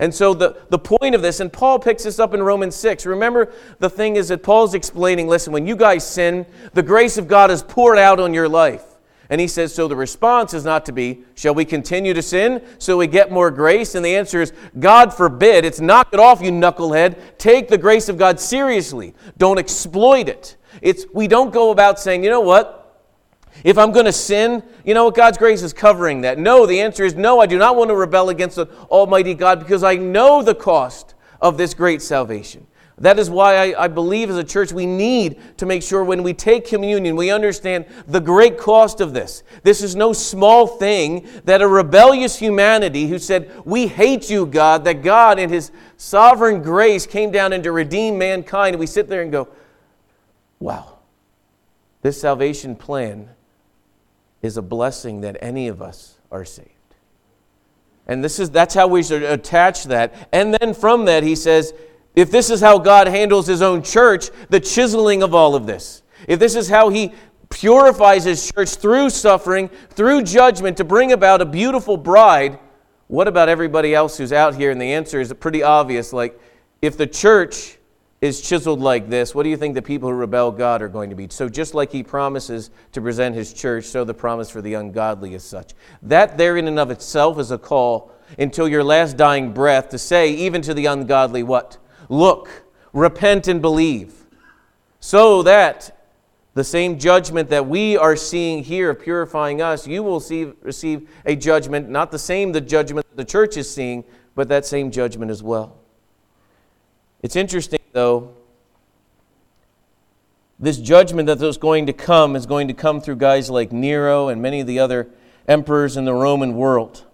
[0.00, 3.04] And so the, the point of this, and Paul picks this up in Romans 6.
[3.04, 7.28] Remember, the thing is that Paul's explaining listen, when you guys sin, the grace of
[7.28, 8.82] God is poured out on your life.
[9.28, 12.62] And he says, so the response is not to be, shall we continue to sin
[12.78, 13.94] so we get more grace?
[13.94, 15.64] And the answer is, God forbid.
[15.66, 17.16] It's knock it off, you knucklehead.
[17.36, 19.14] Take the grace of God seriously.
[19.36, 20.56] Don't exploit it.
[20.80, 22.79] It's, we don't go about saying, you know what?
[23.64, 25.14] If I'm going to sin, you know what?
[25.14, 26.38] God's grace is covering that.
[26.38, 29.58] No, the answer is no, I do not want to rebel against the Almighty God
[29.58, 32.66] because I know the cost of this great salvation.
[33.00, 36.22] That is why I, I, believe as a church we need to make sure when
[36.22, 39.42] we take communion, we understand the great cost of this.
[39.62, 44.84] This is no small thing that a rebellious humanity who said, We hate you, God,
[44.84, 48.74] that God in His sovereign grace came down and to redeem mankind.
[48.74, 49.48] And we sit there and go,
[50.58, 50.98] Wow,
[52.02, 53.30] this salvation plan
[54.42, 56.70] is a blessing that any of us are saved.
[58.06, 60.28] And this is, that's how we should attach that.
[60.32, 61.72] And then from that, he says,
[62.16, 66.02] if this is how God handles his own church, the chiseling of all of this,
[66.26, 67.12] if this is how he
[67.50, 72.58] purifies his church through suffering, through judgment to bring about a beautiful bride,
[73.06, 74.70] what about everybody else who's out here?
[74.70, 76.12] And the answer is pretty obvious.
[76.12, 76.38] Like,
[76.80, 77.78] if the church
[78.20, 81.08] is chiseled like this, what do you think the people who rebel God are going
[81.08, 81.26] to be?
[81.30, 85.34] So, just like he promises to present his church, so the promise for the ungodly
[85.34, 85.72] is such.
[86.02, 89.98] That, there in and of itself, is a call until your last dying breath to
[89.98, 91.78] say, even to the ungodly, what?
[92.10, 94.12] Look, repent and believe,
[95.00, 95.96] so that
[96.52, 101.36] the same judgment that we are seeing here purifying us, you will see, receive a
[101.36, 104.04] judgment, not the same the judgment the church is seeing,
[104.34, 105.78] but that same judgment as well.
[107.22, 108.34] It's interesting, though,
[110.58, 114.28] this judgment that is going to come is going to come through guys like Nero
[114.28, 115.08] and many of the other
[115.48, 117.04] emperors in the Roman world.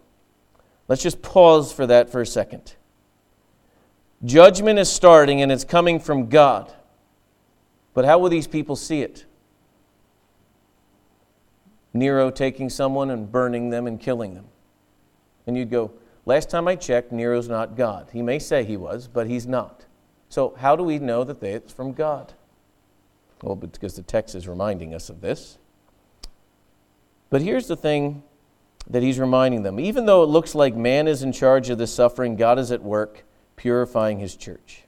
[0.88, 2.74] Let's just pause for that for a second.
[4.24, 6.72] Judgment is starting and it's coming from God.
[7.94, 9.24] But how will these people see it?
[11.94, 14.46] Nero taking someone and burning them and killing them.
[15.46, 15.92] And you'd go,
[16.26, 18.10] Last time I checked, Nero's not God.
[18.12, 19.85] He may say he was, but he's not.
[20.28, 22.32] So, how do we know that it's from God?
[23.42, 25.58] Well, because the text is reminding us of this.
[27.30, 28.22] But here's the thing
[28.88, 29.80] that he's reminding them.
[29.80, 32.82] Even though it looks like man is in charge of the suffering, God is at
[32.82, 33.24] work
[33.56, 34.82] purifying his church.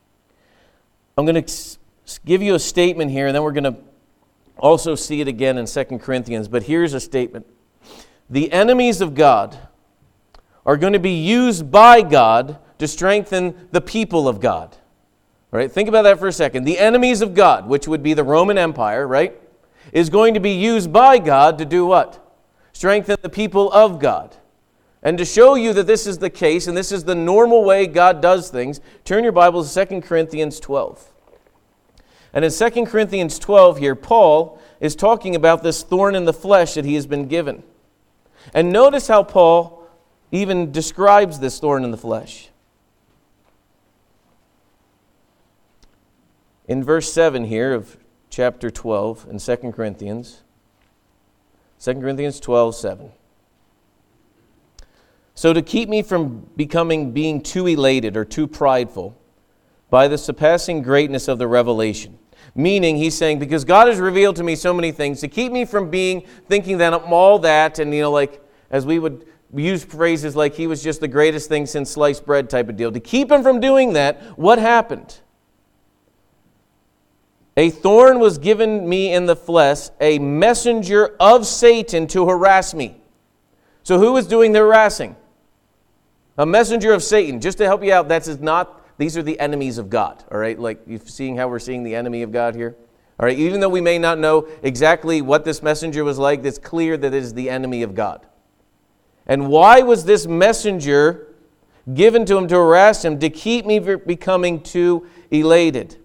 [1.17, 1.79] I'm going to
[2.25, 3.77] give you a statement here, and then we're going to
[4.57, 6.49] also see it again in 2 Corinthians.
[6.49, 7.47] But here's a statement
[8.31, 9.59] The enemies of God
[10.65, 14.77] are going to be used by God to strengthen the people of God.
[15.51, 15.71] Right?
[15.71, 16.65] Think about that for a second.
[16.65, 19.35] The enemies of God, which would be the Roman Empire, right,
[19.93, 22.25] is going to be used by God to do what?
[22.73, 24.37] Strengthen the people of God.
[25.03, 27.87] And to show you that this is the case and this is the normal way
[27.87, 31.13] God does things, turn your Bibles to 2 Corinthians 12.
[32.33, 36.75] And in 2 Corinthians 12 here, Paul is talking about this thorn in the flesh
[36.75, 37.63] that he has been given.
[38.53, 39.87] And notice how Paul
[40.31, 42.51] even describes this thorn in the flesh.
[46.69, 47.97] In verse 7 here of
[48.29, 50.43] chapter 12 in 2 Corinthians,
[51.81, 53.13] 2 Corinthians 12, 7.
[55.35, 59.17] So, to keep me from becoming being too elated or too prideful
[59.89, 62.19] by the surpassing greatness of the revelation,
[62.55, 65.65] meaning he's saying, because God has revealed to me so many things, to keep me
[65.65, 69.85] from being thinking that I'm all that, and you know, like as we would use
[69.85, 73.01] phrases like he was just the greatest thing since sliced bread type of deal, to
[73.01, 75.21] keep him from doing that, what happened?
[77.59, 83.01] A thorn was given me in the flesh, a messenger of Satan to harass me.
[83.83, 85.17] So, who was doing the harassing?
[86.39, 89.77] A messenger of Satan, just to help you out, that's not, these are the enemies
[89.77, 90.57] of God, all right?
[90.57, 92.77] Like, you're seeing how we're seeing the enemy of God here?
[93.19, 96.59] All right, even though we may not know exactly what this messenger was like, it's
[96.59, 98.25] clear that it is the enemy of God.
[99.27, 101.35] And why was this messenger
[101.93, 103.19] given to him to harass him?
[103.19, 105.97] To keep me from becoming too elated.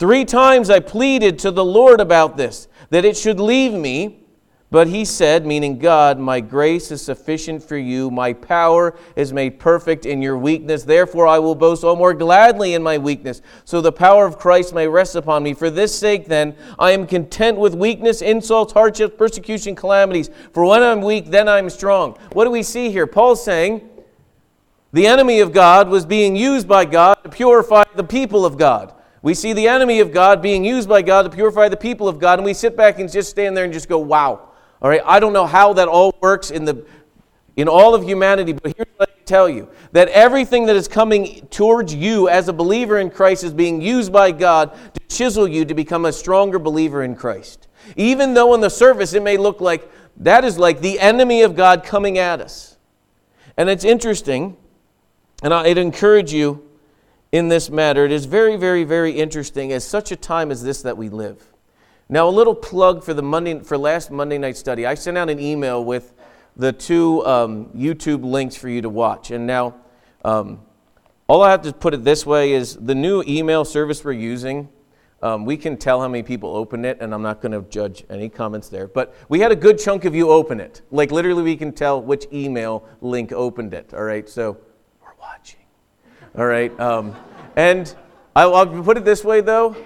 [0.00, 4.16] Three times I pleaded to the Lord about this, that it should leave me.
[4.70, 8.10] But he said, meaning God, My grace is sufficient for you.
[8.10, 10.84] My power is made perfect in your weakness.
[10.84, 14.72] Therefore, I will boast all more gladly in my weakness, so the power of Christ
[14.72, 15.52] may rest upon me.
[15.52, 20.30] For this sake, then, I am content with weakness, insults, hardships, persecution, calamities.
[20.54, 22.16] For when I'm weak, then I'm strong.
[22.32, 23.06] What do we see here?
[23.06, 23.86] Paul's saying
[24.94, 28.94] the enemy of God was being used by God to purify the people of God.
[29.22, 32.18] We see the enemy of God being used by God to purify the people of
[32.18, 34.48] God, and we sit back and just stand there and just go, wow.
[34.80, 36.86] All right, I don't know how that all works in the
[37.56, 41.46] in all of humanity, but here's what I tell you that everything that is coming
[41.48, 45.66] towards you as a believer in Christ is being used by God to chisel you
[45.66, 47.68] to become a stronger believer in Christ.
[47.96, 51.54] Even though on the surface it may look like that is like the enemy of
[51.54, 52.78] God coming at us.
[53.56, 54.56] And it's interesting,
[55.42, 56.69] and I'd encourage you
[57.32, 58.04] in this matter.
[58.04, 61.46] It is very, very, very interesting as such a time as this that we live.
[62.08, 64.84] Now, a little plug for the Monday for last Monday night study.
[64.84, 66.12] I sent out an email with
[66.56, 69.30] the two um, YouTube links for you to watch.
[69.30, 69.76] And now,
[70.24, 70.60] um,
[71.28, 74.68] all I have to put it this way is the new email service we're using.
[75.22, 78.04] Um, we can tell how many people opened it, and I'm not going to judge
[78.10, 78.88] any comments there.
[78.88, 80.82] But we had a good chunk of you open it.
[80.90, 83.94] Like literally, we can tell which email link opened it.
[83.94, 84.56] All right, so
[85.00, 85.59] we're watching.
[86.38, 87.16] All right, um,
[87.56, 87.92] and
[88.36, 89.76] I'll, I'll put it this way though.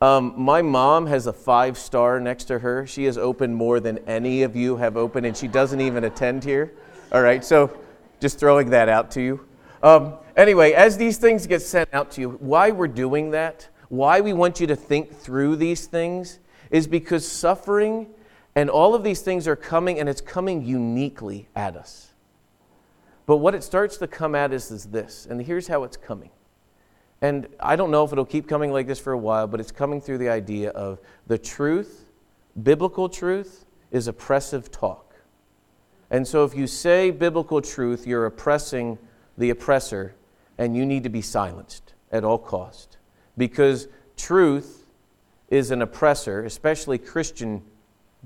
[0.00, 2.86] Um, my mom has a five star next to her.
[2.86, 6.44] She has opened more than any of you have opened, and she doesn't even attend
[6.44, 6.72] here.
[7.10, 7.76] All right, so
[8.20, 9.44] just throwing that out to you.
[9.82, 14.20] Um, anyway, as these things get sent out to you, why we're doing that, why
[14.20, 16.38] we want you to think through these things,
[16.70, 18.06] is because suffering
[18.54, 22.09] and all of these things are coming, and it's coming uniquely at us.
[23.30, 26.30] But what it starts to come at us is this, and here's how it's coming
[27.22, 29.70] and I don't know if it'll keep coming like this for a while, but it's
[29.70, 32.06] coming through the idea of the truth,
[32.60, 35.14] biblical truth, is oppressive talk.
[36.10, 38.98] And so if you say biblical truth, you're oppressing
[39.38, 40.16] the oppressor,
[40.58, 42.96] and you need to be silenced at all cost.
[43.36, 44.86] Because truth
[45.50, 47.62] is an oppressor, especially Christian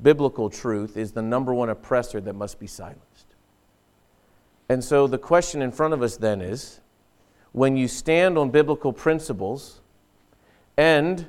[0.01, 3.34] biblical truth, is the number one oppressor that must be silenced.
[4.69, 6.81] And so the question in front of us then is
[7.53, 9.81] when you stand on biblical principles
[10.77, 11.27] and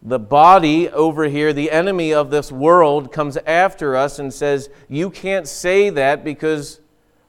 [0.00, 5.10] the body over here, the enemy of this world, comes after us and says, You
[5.10, 6.80] can't say that because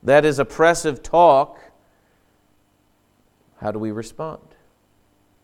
[0.03, 1.59] that is oppressive talk.
[3.59, 4.41] How do we respond?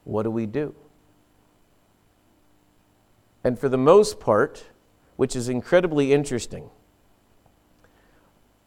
[0.03, 0.75] What do we do?
[3.43, 4.65] And for the most part,
[5.15, 6.69] which is incredibly interesting,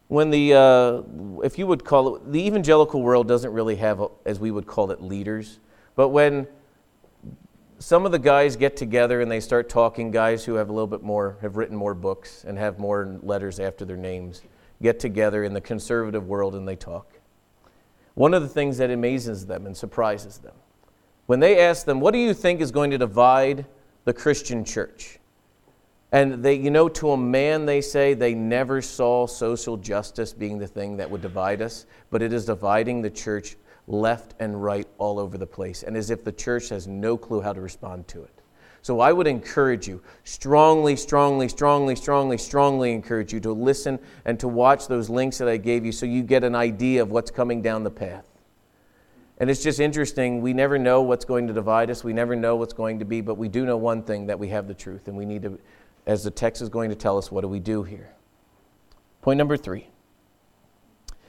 [0.09, 1.03] when the, uh,
[1.45, 4.91] if you would call it, the evangelical world doesn't really have, as we would call
[4.91, 5.61] it, leaders.
[5.95, 6.47] But when
[7.79, 10.87] some of the guys get together and they start talking, guys who have a little
[10.87, 14.43] bit more, have written more books and have more letters after their names,
[14.83, 17.21] get together in the conservative world and they talk.
[18.15, 20.55] One of the things that amazes them and surprises them,
[21.27, 23.67] when they ask them, What do you think is going to divide
[24.05, 25.18] the Christian church?
[26.11, 30.59] And they, you know, to a man, they say they never saw social justice being
[30.59, 34.87] the thing that would divide us, but it is dividing the church left and right
[34.99, 38.09] all over the place, and as if the church has no clue how to respond
[38.09, 38.31] to it.
[38.81, 44.41] So I would encourage you, strongly, strongly, strongly, strongly, strongly encourage you to listen and
[44.41, 47.31] to watch those links that I gave you so you get an idea of what's
[47.31, 48.25] coming down the path.
[49.39, 50.41] And it's just interesting.
[50.41, 52.03] We never know what's going to divide us.
[52.03, 54.49] We never know what's going to be, but we do know one thing that we
[54.49, 55.59] have the truth, and we need to
[56.09, 58.09] as the text is going to tell us, what do we do here?
[59.21, 59.89] Point number three.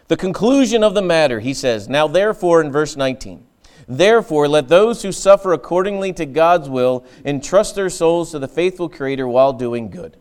[0.07, 3.45] The conclusion of the matter, he says, Now therefore, in verse 19,
[3.87, 8.87] therefore let those who suffer accordingly to God's will entrust their souls to the faithful
[8.87, 10.15] Creator while doing good.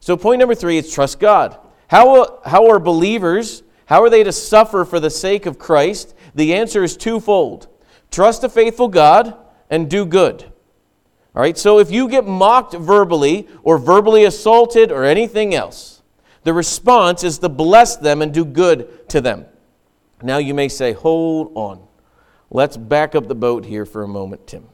[0.00, 1.56] So, point number three is trust God.
[1.88, 6.14] How, how are believers, how are they to suffer for the sake of Christ?
[6.34, 7.68] The answer is twofold
[8.10, 9.36] trust a faithful God
[9.70, 10.52] and do good.
[11.36, 16.00] All right, so if you get mocked verbally or verbally assaulted or anything else,
[16.44, 19.44] the response is to bless them and do good to them.
[20.22, 21.86] Now you may say, hold on.
[22.50, 24.66] Let's back up the boat here for a moment, Tim.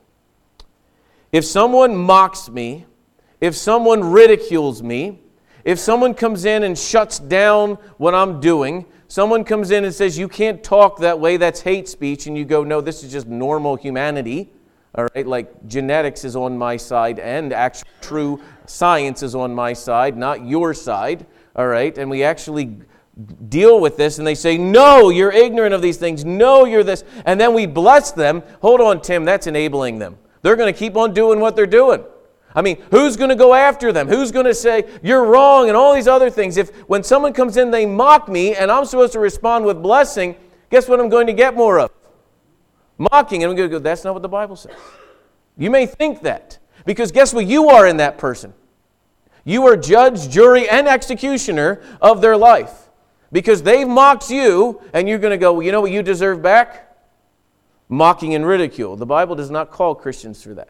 [1.32, 2.86] If someone mocks me,
[3.40, 5.18] if someone ridicules me,
[5.64, 10.16] if someone comes in and shuts down what I'm doing, someone comes in and says,
[10.16, 13.26] You can't talk that way, that's hate speech, and you go, No, this is just
[13.26, 14.52] normal humanity
[14.94, 19.72] all right, like genetics is on my side and actual true science is on my
[19.72, 21.26] side, not your side,
[21.56, 22.76] all right, and we actually
[23.48, 26.24] deal with this and they say, No, you're ignorant of these things.
[26.24, 27.04] No, you're this.
[27.24, 28.42] And then we bless them.
[28.60, 30.18] Hold on, Tim, that's enabling them.
[30.42, 32.04] They're going to keep on doing what they're doing.
[32.54, 34.08] I mean, who's going to go after them?
[34.08, 36.58] Who's going to say, you're wrong, and all these other things?
[36.58, 40.36] If when someone comes in, they mock me, and I'm supposed to respond with blessing,
[40.70, 41.90] guess what I'm going to get more of?
[43.10, 43.42] Mocking.
[43.42, 44.74] And I'm going to go, that's not what the Bible says.
[45.56, 48.54] You may think that, because guess what you are in that person?
[49.44, 52.88] You are judge, jury, and executioner of their life.
[53.32, 56.42] Because they've mocked you, and you're going to go, well, you know what you deserve
[56.42, 56.96] back?
[57.88, 58.96] Mocking and ridicule.
[58.96, 60.68] The Bible does not call Christians for that.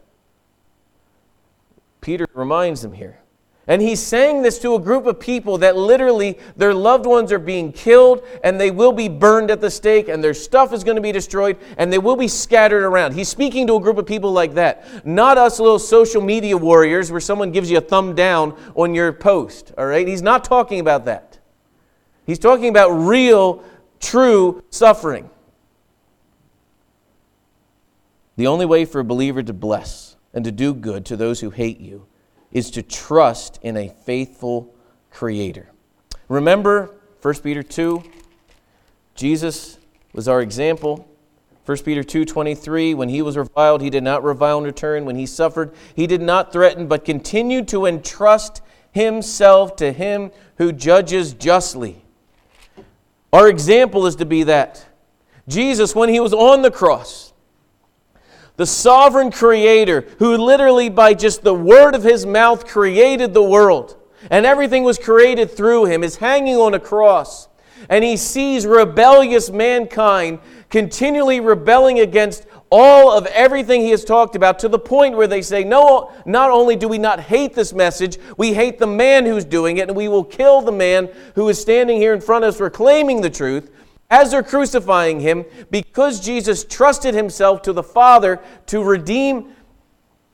[2.01, 3.19] Peter reminds them here.
[3.65, 7.39] And he's saying this to a group of people that literally their loved ones are
[7.39, 10.97] being killed and they will be burned at the stake and their stuff is going
[10.97, 13.13] to be destroyed and they will be scattered around.
[13.13, 15.05] He's speaking to a group of people like that.
[15.05, 19.13] Not us little social media warriors where someone gives you a thumb down on your
[19.13, 20.05] post, all right?
[20.05, 21.39] He's not talking about that.
[22.25, 23.63] He's talking about real,
[24.01, 25.29] true suffering.
[28.35, 31.49] The only way for a believer to bless and to do good to those who
[31.49, 32.07] hate you
[32.53, 34.73] is to trust in a faithful
[35.11, 35.69] Creator.
[36.29, 38.03] Remember 1 Peter 2,
[39.15, 39.77] Jesus
[40.13, 41.07] was our example.
[41.65, 45.25] 1 Peter 2:23 when he was reviled he did not revile in return when he
[45.25, 52.03] suffered he did not threaten but continued to entrust himself to him who judges justly.
[53.31, 54.85] Our example is to be that.
[55.47, 57.32] Jesus when he was on the cross
[58.55, 63.97] the sovereign creator who literally by just the word of his mouth created the world.
[64.29, 66.03] And everything was created through him.
[66.03, 67.49] Is hanging on a cross.
[67.89, 70.39] And he sees rebellious mankind
[70.73, 75.39] continually rebelling against all of everything he has talked about to the point where they
[75.39, 79.45] say no not only do we not hate this message we hate the man who's
[79.45, 82.49] doing it and we will kill the man who is standing here in front of
[82.49, 83.69] us proclaiming the truth
[84.09, 89.53] as they're crucifying him, because Jesus trusted himself to the Father to redeem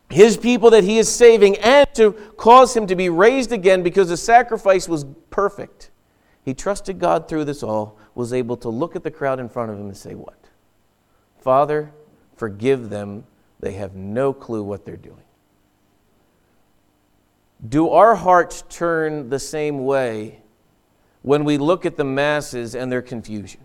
[0.10, 4.10] his people that he is saving and to cause him to be raised again because
[4.10, 5.92] the sacrifice was perfect.
[6.44, 9.72] He trusted God through this all, was able to look at the crowd in front
[9.72, 10.50] of him and say, What?
[11.38, 11.92] Father,
[12.36, 13.24] forgive them.
[13.60, 15.24] They have no clue what they're doing.
[17.68, 20.42] Do our hearts turn the same way
[21.22, 23.62] when we look at the masses and their confusion?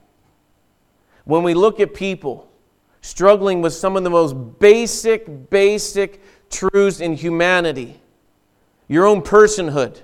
[1.25, 2.49] when we look at people
[3.01, 8.01] struggling with some of the most basic, basic truths in humanity,
[8.89, 10.01] your own personhood,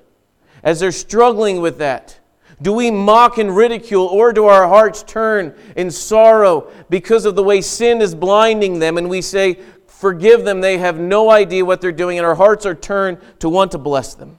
[0.63, 2.19] as they're struggling with that,
[2.61, 7.43] do we mock and ridicule, or do our hearts turn in sorrow because of the
[7.43, 11.83] way sin is blinding them and we say, Forgive them, they have no idea what
[11.83, 14.39] they're doing, and our hearts are turned to want to bless them?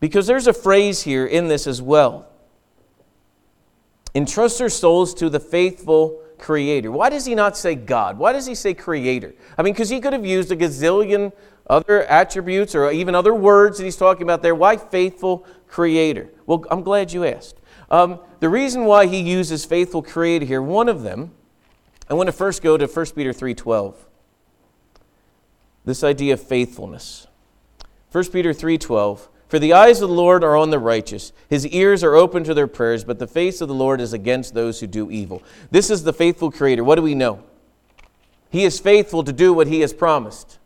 [0.00, 2.28] Because there's a phrase here in this as well
[4.14, 6.90] entrust their souls to the faithful creator.
[6.90, 8.18] Why does he not say God?
[8.18, 9.34] Why does he say creator?
[9.58, 11.32] I mean, because he could have used a gazillion
[11.68, 14.54] other attributes or even other words that he's talking about there.
[14.54, 16.30] Why faithful creator?
[16.46, 17.60] Well, I'm glad you asked.
[17.90, 21.32] Um, the reason why he uses faithful creator here, one of them,
[22.08, 23.94] I want to first go to 1 Peter 3.12.
[25.84, 27.26] This idea of faithfulness.
[28.12, 32.02] 1 Peter 3.12 for the eyes of the Lord are on the righteous, his ears
[32.02, 34.86] are open to their prayers, but the face of the Lord is against those who
[34.86, 35.42] do evil.
[35.70, 36.82] This is the faithful Creator.
[36.82, 37.42] What do we know?
[38.50, 40.58] He is faithful to do what he has promised.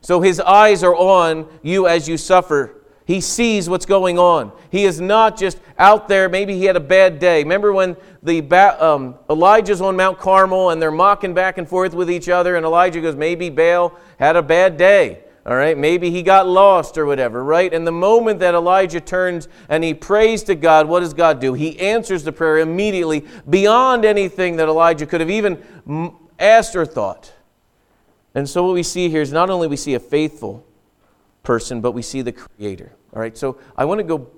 [0.00, 2.74] So his eyes are on you as you suffer.
[3.04, 4.52] He sees what's going on.
[4.70, 6.28] He is not just out there.
[6.28, 7.42] Maybe he had a bad day.
[7.42, 8.40] Remember when the
[8.80, 12.64] um, Elijah's on Mount Carmel and they're mocking back and forth with each other, and
[12.64, 17.04] Elijah goes, "Maybe Baal had a bad day." All right, maybe he got lost or
[17.04, 17.72] whatever, right?
[17.74, 21.52] And the moment that Elijah turns and he prays to God, what does God do?
[21.52, 25.60] He answers the prayer immediately beyond anything that Elijah could have even
[26.38, 27.32] asked or thought.
[28.36, 30.64] And so what we see here is not only we see a faithful
[31.42, 32.92] person, but we see the creator.
[33.12, 34.28] All right, so I want to go,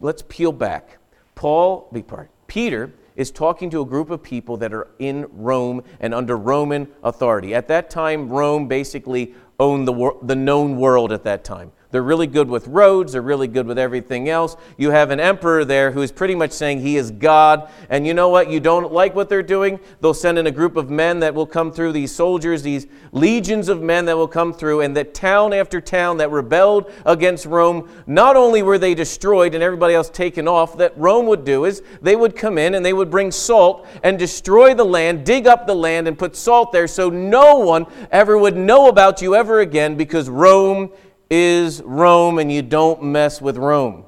[0.00, 0.96] let's peel back.
[1.34, 5.82] Paul, be part, Peter is talking to a group of people that are in Rome
[6.00, 7.54] and under Roman authority.
[7.54, 11.72] At that time, Rome basically owned the, wor- the known world at that time.
[11.94, 14.56] They're really good with roads, they're really good with everything else.
[14.76, 17.70] You have an emperor there who is pretty much saying he is God.
[17.88, 18.50] And you know what?
[18.50, 19.78] You don't like what they're doing?
[20.00, 23.68] They'll send in a group of men that will come through, these soldiers, these legions
[23.68, 27.88] of men that will come through, and that town after town that rebelled against Rome,
[28.08, 31.80] not only were they destroyed and everybody else taken off, that Rome would do is
[32.02, 35.68] they would come in and they would bring salt and destroy the land, dig up
[35.68, 39.60] the land, and put salt there so no one ever would know about you ever
[39.60, 40.90] again because Rome
[41.30, 44.04] is Rome and you don't mess with Rome.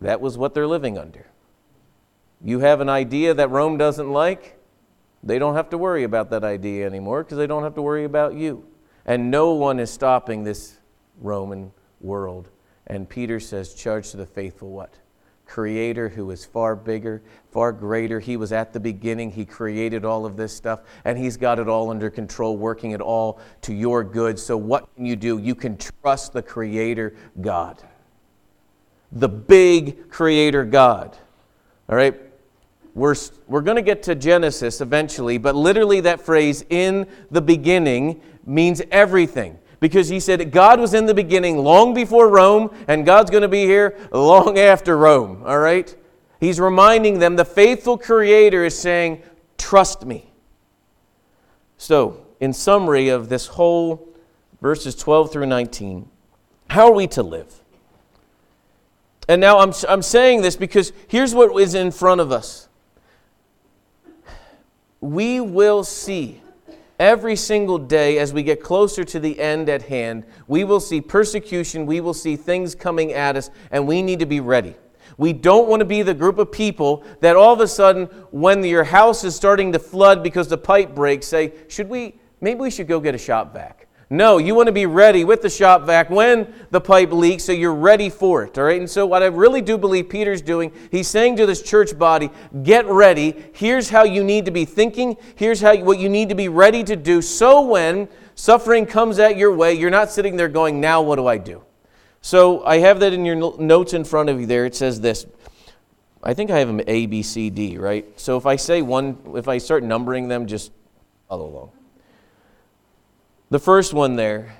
[0.00, 1.26] That was what they're living under.
[2.44, 4.58] You have an idea that Rome doesn't like,
[5.22, 8.04] they don't have to worry about that idea anymore because they don't have to worry
[8.04, 8.66] about you.
[9.06, 10.78] And no one is stopping this
[11.20, 12.50] Roman world.
[12.86, 14.94] And Peter says, Charge to the faithful what?
[15.52, 18.18] Creator who is far bigger, far greater.
[18.20, 19.30] He was at the beginning.
[19.30, 23.02] He created all of this stuff, and He's got it all under control, working it
[23.02, 24.38] all to your good.
[24.38, 25.36] So, what can you do?
[25.36, 27.82] You can trust the Creator God,
[29.12, 31.18] the big Creator God.
[31.86, 32.18] All right?
[32.94, 33.14] We're,
[33.46, 38.80] we're going to get to Genesis eventually, but literally that phrase, in the beginning, means
[38.90, 39.58] everything.
[39.82, 43.48] Because he said God was in the beginning long before Rome, and God's going to
[43.48, 45.92] be here long after Rome, all right?
[46.38, 49.24] He's reminding them the faithful Creator is saying,
[49.58, 50.30] Trust me.
[51.78, 54.08] So, in summary of this whole
[54.60, 56.08] verses 12 through 19,
[56.70, 57.52] how are we to live?
[59.28, 62.68] And now I'm, I'm saying this because here's what is in front of us
[65.00, 66.41] we will see
[67.02, 71.00] every single day as we get closer to the end at hand, we will see
[71.00, 74.76] persecution, we will see things coming at us, and we need to be ready.
[75.18, 78.62] We don't want to be the group of people that all of a sudden, when
[78.62, 82.70] your house is starting to flood because the pipe breaks, say, Should we, maybe we
[82.70, 83.88] should go get a shop vac.
[84.12, 87.52] No, you want to be ready with the shop vac when the pipe leaks so
[87.52, 88.58] you're ready for it.
[88.58, 88.78] All right.
[88.78, 92.28] And so, what I really do believe Peter's doing, he's saying to this church body,
[92.62, 93.42] get ready.
[93.54, 95.16] Here's how you need to be thinking.
[95.34, 97.22] Here's how what you need to be ready to do.
[97.22, 101.26] So, when suffering comes at your way, you're not sitting there going, now what do
[101.26, 101.64] I do?
[102.20, 104.66] So, I have that in your notes in front of you there.
[104.66, 105.24] It says this.
[106.22, 108.04] I think I have them A, B, C, D, right?
[108.20, 110.70] So, if I say one, if I start numbering them, just
[111.30, 111.70] follow along.
[113.52, 114.56] The first one there,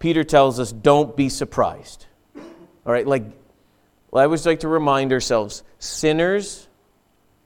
[0.00, 2.06] Peter tells us, don't be surprised.
[2.36, 3.22] All right, like,
[4.12, 6.66] I always like to remind ourselves sinners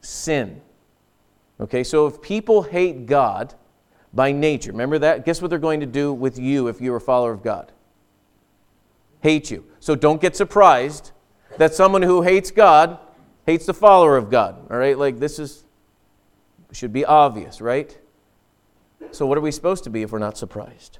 [0.01, 0.63] sin.
[1.61, 3.53] Okay, so if people hate God
[4.15, 5.27] by nature, remember that?
[5.27, 7.71] Guess what they're going to do with you if you're a follower of God?
[9.21, 9.67] Hate you.
[9.81, 11.11] So don't get surprised
[11.59, 12.99] that someone who hates God
[13.45, 14.57] hates the follower of God.
[14.71, 15.65] All right, like this is,
[16.73, 17.99] should be obvious, right?
[19.11, 20.99] So, what are we supposed to be if we're not surprised?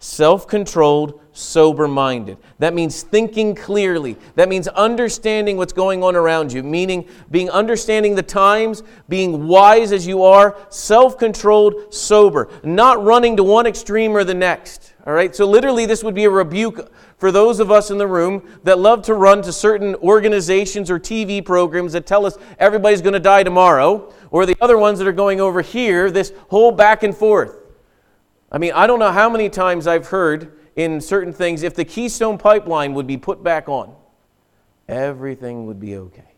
[0.00, 2.38] Self controlled, sober minded.
[2.60, 4.16] That means thinking clearly.
[4.36, 9.90] That means understanding what's going on around you, meaning being understanding the times, being wise
[9.90, 14.94] as you are, self controlled, sober, not running to one extreme or the next.
[15.08, 15.34] All right?
[15.34, 18.78] So, literally, this would be a rebuke for those of us in the room that
[18.78, 23.18] love to run to certain organizations or TV programs that tell us everybody's going to
[23.18, 27.16] die tomorrow, or the other ones that are going over here, this whole back and
[27.16, 27.56] forth.
[28.52, 31.86] I mean, I don't know how many times I've heard in certain things if the
[31.86, 33.94] Keystone Pipeline would be put back on,
[34.88, 36.34] everything would be okay.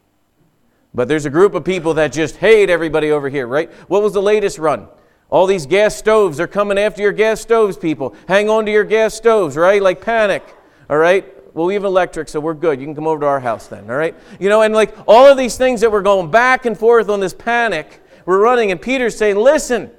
[0.94, 3.68] But there's a group of people that just hate everybody over here, right?
[3.88, 4.86] What was the latest run?
[5.30, 8.14] All these gas stoves are coming after your gas stoves, people.
[8.26, 9.80] Hang on to your gas stoves, right?
[9.80, 10.42] Like panic.
[10.88, 11.24] All right?
[11.54, 12.80] Well, we have electric, so we're good.
[12.80, 14.14] You can come over to our house then, all right?
[14.38, 17.20] You know, and like all of these things that we're going back and forth on
[17.20, 19.90] this panic, we're running, and Peter's saying, listen,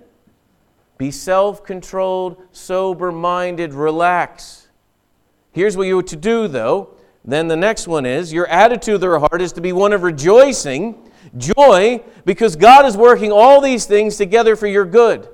[0.97, 4.67] be self controlled, sober minded, relax.
[5.51, 6.95] Here's what you're to do, though.
[7.25, 10.03] Then the next one is your attitude of the heart is to be one of
[10.03, 11.00] rejoicing,
[11.37, 15.27] joy, because God is working all these things together for your good.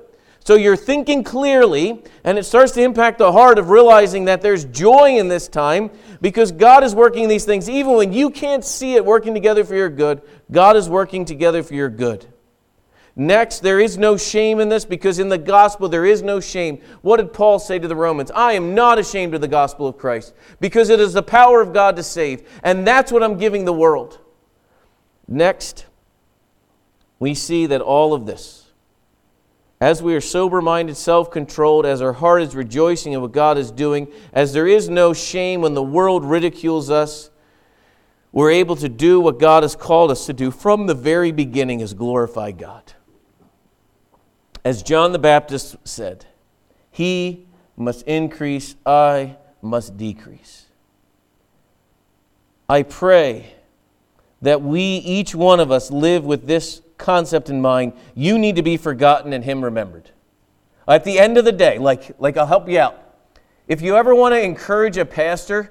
[0.48, 4.64] So you're thinking clearly, and it starts to impact the heart of realizing that there's
[4.64, 5.90] joy in this time
[6.22, 7.68] because God is working these things.
[7.68, 11.62] Even when you can't see it working together for your good, God is working together
[11.62, 12.26] for your good.
[13.14, 16.80] Next, there is no shame in this because in the gospel there is no shame.
[17.02, 18.30] What did Paul say to the Romans?
[18.30, 21.74] I am not ashamed of the gospel of Christ because it is the power of
[21.74, 22.48] God to save.
[22.62, 24.20] And that's what I'm giving the world.
[25.28, 25.84] Next,
[27.18, 28.68] we see that all of this
[29.80, 33.58] as we are sober minded, self controlled, as our heart is rejoicing in what God
[33.58, 37.30] is doing, as there is no shame when the world ridicules us,
[38.32, 41.80] we're able to do what God has called us to do from the very beginning
[41.80, 42.92] is glorify God.
[44.64, 46.26] As John the Baptist said,
[46.90, 50.66] He must increase, I must decrease.
[52.68, 53.54] I pray
[54.42, 57.92] that we, each one of us, live with this concept in mind.
[58.14, 60.10] You need to be forgotten and Him remembered.
[60.86, 62.96] At the end of the day, like, like I'll help you out.
[63.66, 65.70] If you ever want to encourage a pastor,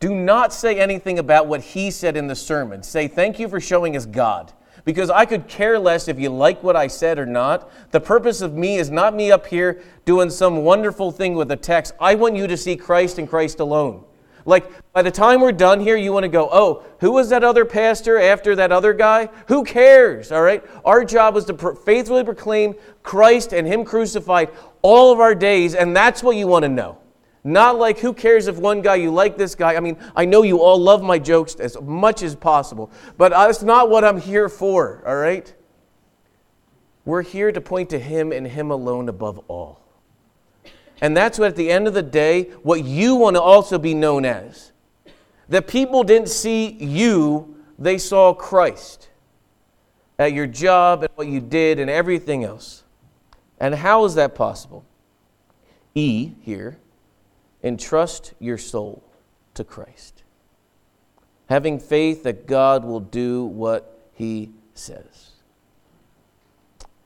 [0.00, 2.82] do not say anything about what he said in the sermon.
[2.82, 4.52] Say, Thank you for showing us God.
[4.84, 7.70] Because I could care less if you like what I said or not.
[7.90, 11.56] The purpose of me is not me up here doing some wonderful thing with a
[11.56, 11.94] text.
[11.98, 14.04] I want you to see Christ and Christ alone.
[14.46, 17.42] Like, by the time we're done here, you want to go, oh, who was that
[17.42, 19.30] other pastor after that other guy?
[19.48, 20.62] Who cares, all right?
[20.84, 24.50] Our job was to faithfully proclaim Christ and Him crucified
[24.82, 26.98] all of our days, and that's what you want to know.
[27.42, 29.76] Not like, who cares if one guy, you like this guy.
[29.76, 33.62] I mean, I know you all love my jokes as much as possible, but that's
[33.62, 35.52] not what I'm here for, all right?
[37.04, 39.83] We're here to point to Him and Him alone above all.
[41.04, 43.92] And that's what, at the end of the day, what you want to also be
[43.92, 44.72] known as.
[45.50, 49.10] That people didn't see you, they saw Christ
[50.18, 52.84] at your job and what you did and everything else.
[53.60, 54.86] And how is that possible?
[55.94, 56.78] E here
[57.62, 59.04] entrust your soul
[59.52, 60.22] to Christ,
[61.50, 65.32] having faith that God will do what He says.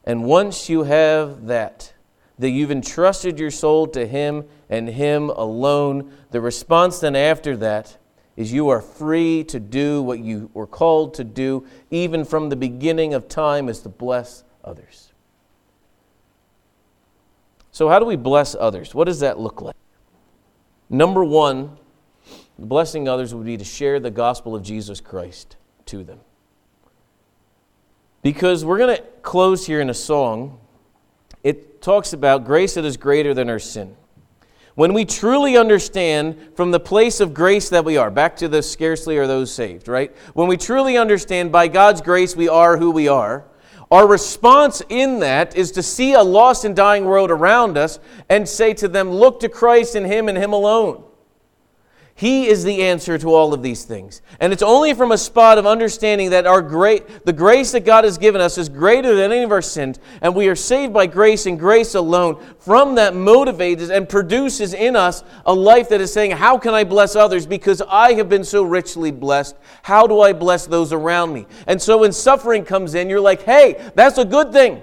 [0.04, 1.94] And once you have that,
[2.38, 7.98] that you've entrusted your soul to Him and Him alone, the response then after that
[8.36, 12.56] is you are free to do what you were called to do, even from the
[12.56, 15.12] beginning of time, is to bless others.
[17.72, 18.94] So, how do we bless others?
[18.94, 19.74] What does that look like?
[20.88, 21.78] Number one,
[22.58, 26.20] blessing others would be to share the gospel of Jesus Christ to them.
[28.22, 30.60] Because we're going to close here in a song.
[31.42, 33.96] It talks about grace that is greater than our sin.
[34.74, 38.62] When we truly understand from the place of grace that we are, back to the
[38.62, 40.14] scarcely are those saved, right?
[40.34, 43.44] When we truly understand by God's grace we are who we are,
[43.90, 48.48] our response in that is to see a lost and dying world around us and
[48.48, 51.02] say to them, Look to Christ and Him and Him alone.
[52.18, 54.22] He is the answer to all of these things.
[54.40, 58.02] And it's only from a spot of understanding that our great the grace that God
[58.02, 61.06] has given us is greater than any of our sins, and we are saved by
[61.06, 62.44] grace and grace alone.
[62.58, 66.82] From that motivates and produces in us a life that is saying, How can I
[66.82, 67.46] bless others?
[67.46, 69.54] Because I have been so richly blessed.
[69.82, 71.46] How do I bless those around me?
[71.68, 74.82] And so when suffering comes in, you're like, hey, that's a good thing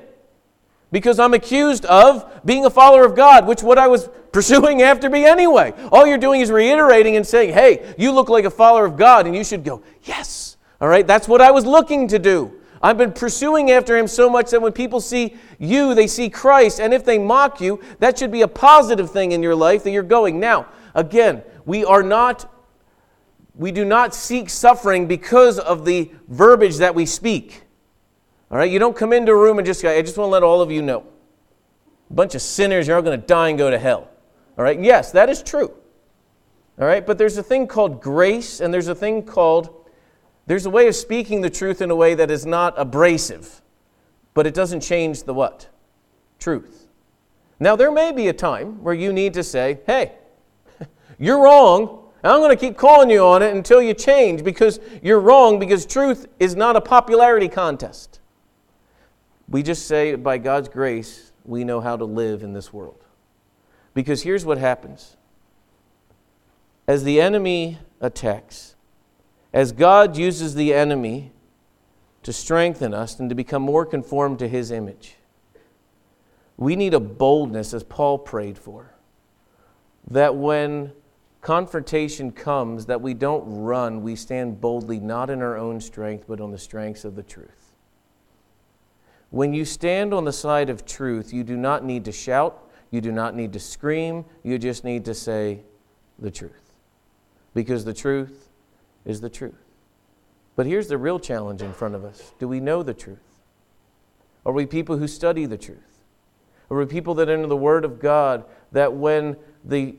[0.96, 5.10] because I'm accused of being a follower of God, which what I was pursuing after
[5.10, 5.74] me anyway.
[5.94, 9.26] All you're doing is reiterating and saying, "Hey, you look like a follower of God,"
[9.28, 12.52] and you should go, "Yes." All right, that's what I was looking to do.
[12.82, 16.82] I've been pursuing after him so much that when people see you, they see Christ,
[16.82, 19.92] and if they mock you, that should be a positive thing in your life that
[19.92, 20.38] you're going.
[20.38, 22.46] Now, again, we are not
[23.58, 27.64] we do not seek suffering because of the verbiage that we speak.
[28.52, 30.32] All right, you don't come into a room and just go, I just want to
[30.34, 31.06] let all of you know.
[32.10, 34.10] A bunch of sinners, you're all going to die and go to hell.
[34.58, 35.74] All right, yes, that is true.
[36.80, 39.90] All right, but there's a thing called grace, and there's a thing called,
[40.46, 43.62] there's a way of speaking the truth in a way that is not abrasive,
[44.34, 45.70] but it doesn't change the what?
[46.40, 46.88] Truth.
[47.60, 50.14] Now, there may be a time where you need to say, hey,
[51.18, 55.20] you're wrong, I'm going to keep calling you on it until you change because you're
[55.20, 58.20] wrong, because truth is not a popularity contest.
[59.48, 63.05] We just say, by God's grace, we know how to live in this world.
[63.96, 65.18] Because here's what happens
[66.88, 68.76] as the enemy attacks,
[69.52, 71.32] as God uses the enemy
[72.22, 75.16] to strengthen us and to become more conformed to his image,
[76.58, 78.94] we need a boldness, as Paul prayed for,
[80.12, 80.92] that when
[81.42, 86.40] confrontation comes, that we don't run, we stand boldly, not in our own strength, but
[86.42, 87.76] on the strengths of the truth.
[89.32, 93.02] When you stand on the side of truth, you do not need to shout, you
[93.02, 95.62] do not need to scream, you just need to say
[96.20, 96.74] the truth.
[97.54, 98.50] Because the truth
[99.06, 99.56] is the truth.
[100.56, 103.20] But here's the real challenge in front of us do we know the truth?
[104.46, 105.80] Are we people who study the truth?
[106.70, 109.96] Are we people that enter the Word of God that when the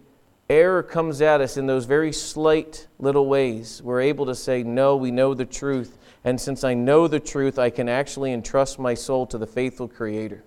[0.49, 4.97] error comes at us in those very slight little ways, we're able to say, No,
[4.97, 8.95] we know the truth, and since I know the truth, I can actually entrust my
[8.95, 10.45] soul to the faithful Creator.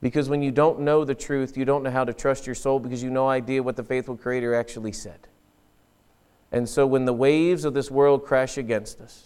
[0.00, 2.78] Because when you don't know the truth, you don't know how to trust your soul
[2.78, 5.28] because you no idea what the faithful Creator actually said.
[6.52, 9.24] And so when the waves of this world crash against us,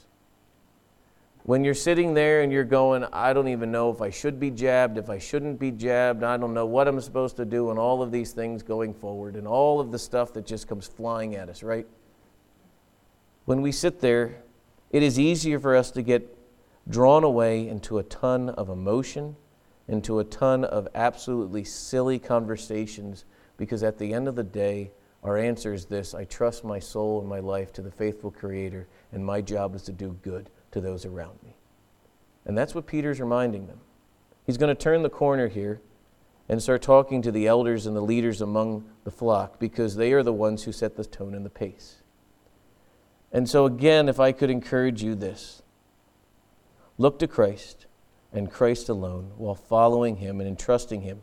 [1.42, 4.50] when you're sitting there and you're going, I don't even know if I should be
[4.50, 7.78] jabbed, if I shouldn't be jabbed, I don't know what I'm supposed to do, and
[7.78, 11.34] all of these things going forward, and all of the stuff that just comes flying
[11.34, 11.86] at us, right?
[13.46, 14.42] When we sit there
[14.90, 16.36] it is easier for us to get
[16.88, 19.36] drawn away into a ton of emotion,
[19.90, 23.24] into a ton of absolutely silly conversations,
[23.56, 24.92] because at the end of the day,
[25.24, 28.86] our answer is this I trust my soul and my life to the faithful Creator,
[29.12, 31.56] and my job is to do good to those around me.
[32.46, 33.80] And that's what Peter's reminding them.
[34.46, 35.80] He's going to turn the corner here,
[36.48, 40.24] and start talking to the elders and the leaders among the flock because they are
[40.24, 42.02] the ones who set the tone and the pace.
[43.30, 45.62] And so, again, if I could encourage you this
[46.98, 47.86] look to Christ
[48.32, 51.22] and Christ alone while following Him and entrusting Him.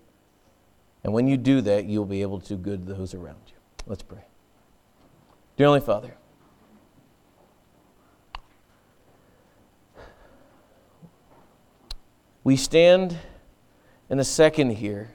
[1.03, 3.53] And when you do that, you'll be able to do good those around you.
[3.85, 4.25] Let's pray.
[5.55, 6.17] Dear Heavenly Father,
[12.43, 13.17] we stand
[14.09, 15.11] in a second here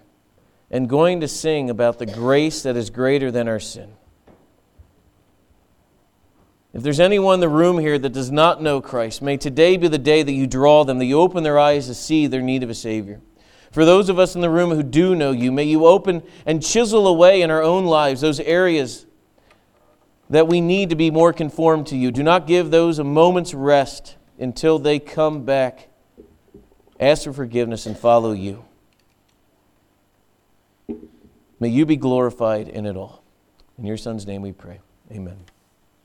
[0.70, 3.92] and going to sing about the grace that is greater than our sin.
[6.72, 9.88] If there's anyone in the room here that does not know Christ, may today be
[9.88, 12.62] the day that you draw them, that you open their eyes to see their need
[12.62, 13.20] of a Savior.
[13.70, 16.62] For those of us in the room who do know you, may you open and
[16.62, 19.06] chisel away in our own lives those areas
[20.30, 22.10] that we need to be more conformed to you.
[22.10, 25.88] Do not give those a moment's rest until they come back,
[26.98, 28.64] ask for forgiveness, and follow you.
[31.60, 33.22] May you be glorified in it all.
[33.78, 34.80] In your Son's name we pray.
[35.10, 35.36] Amen.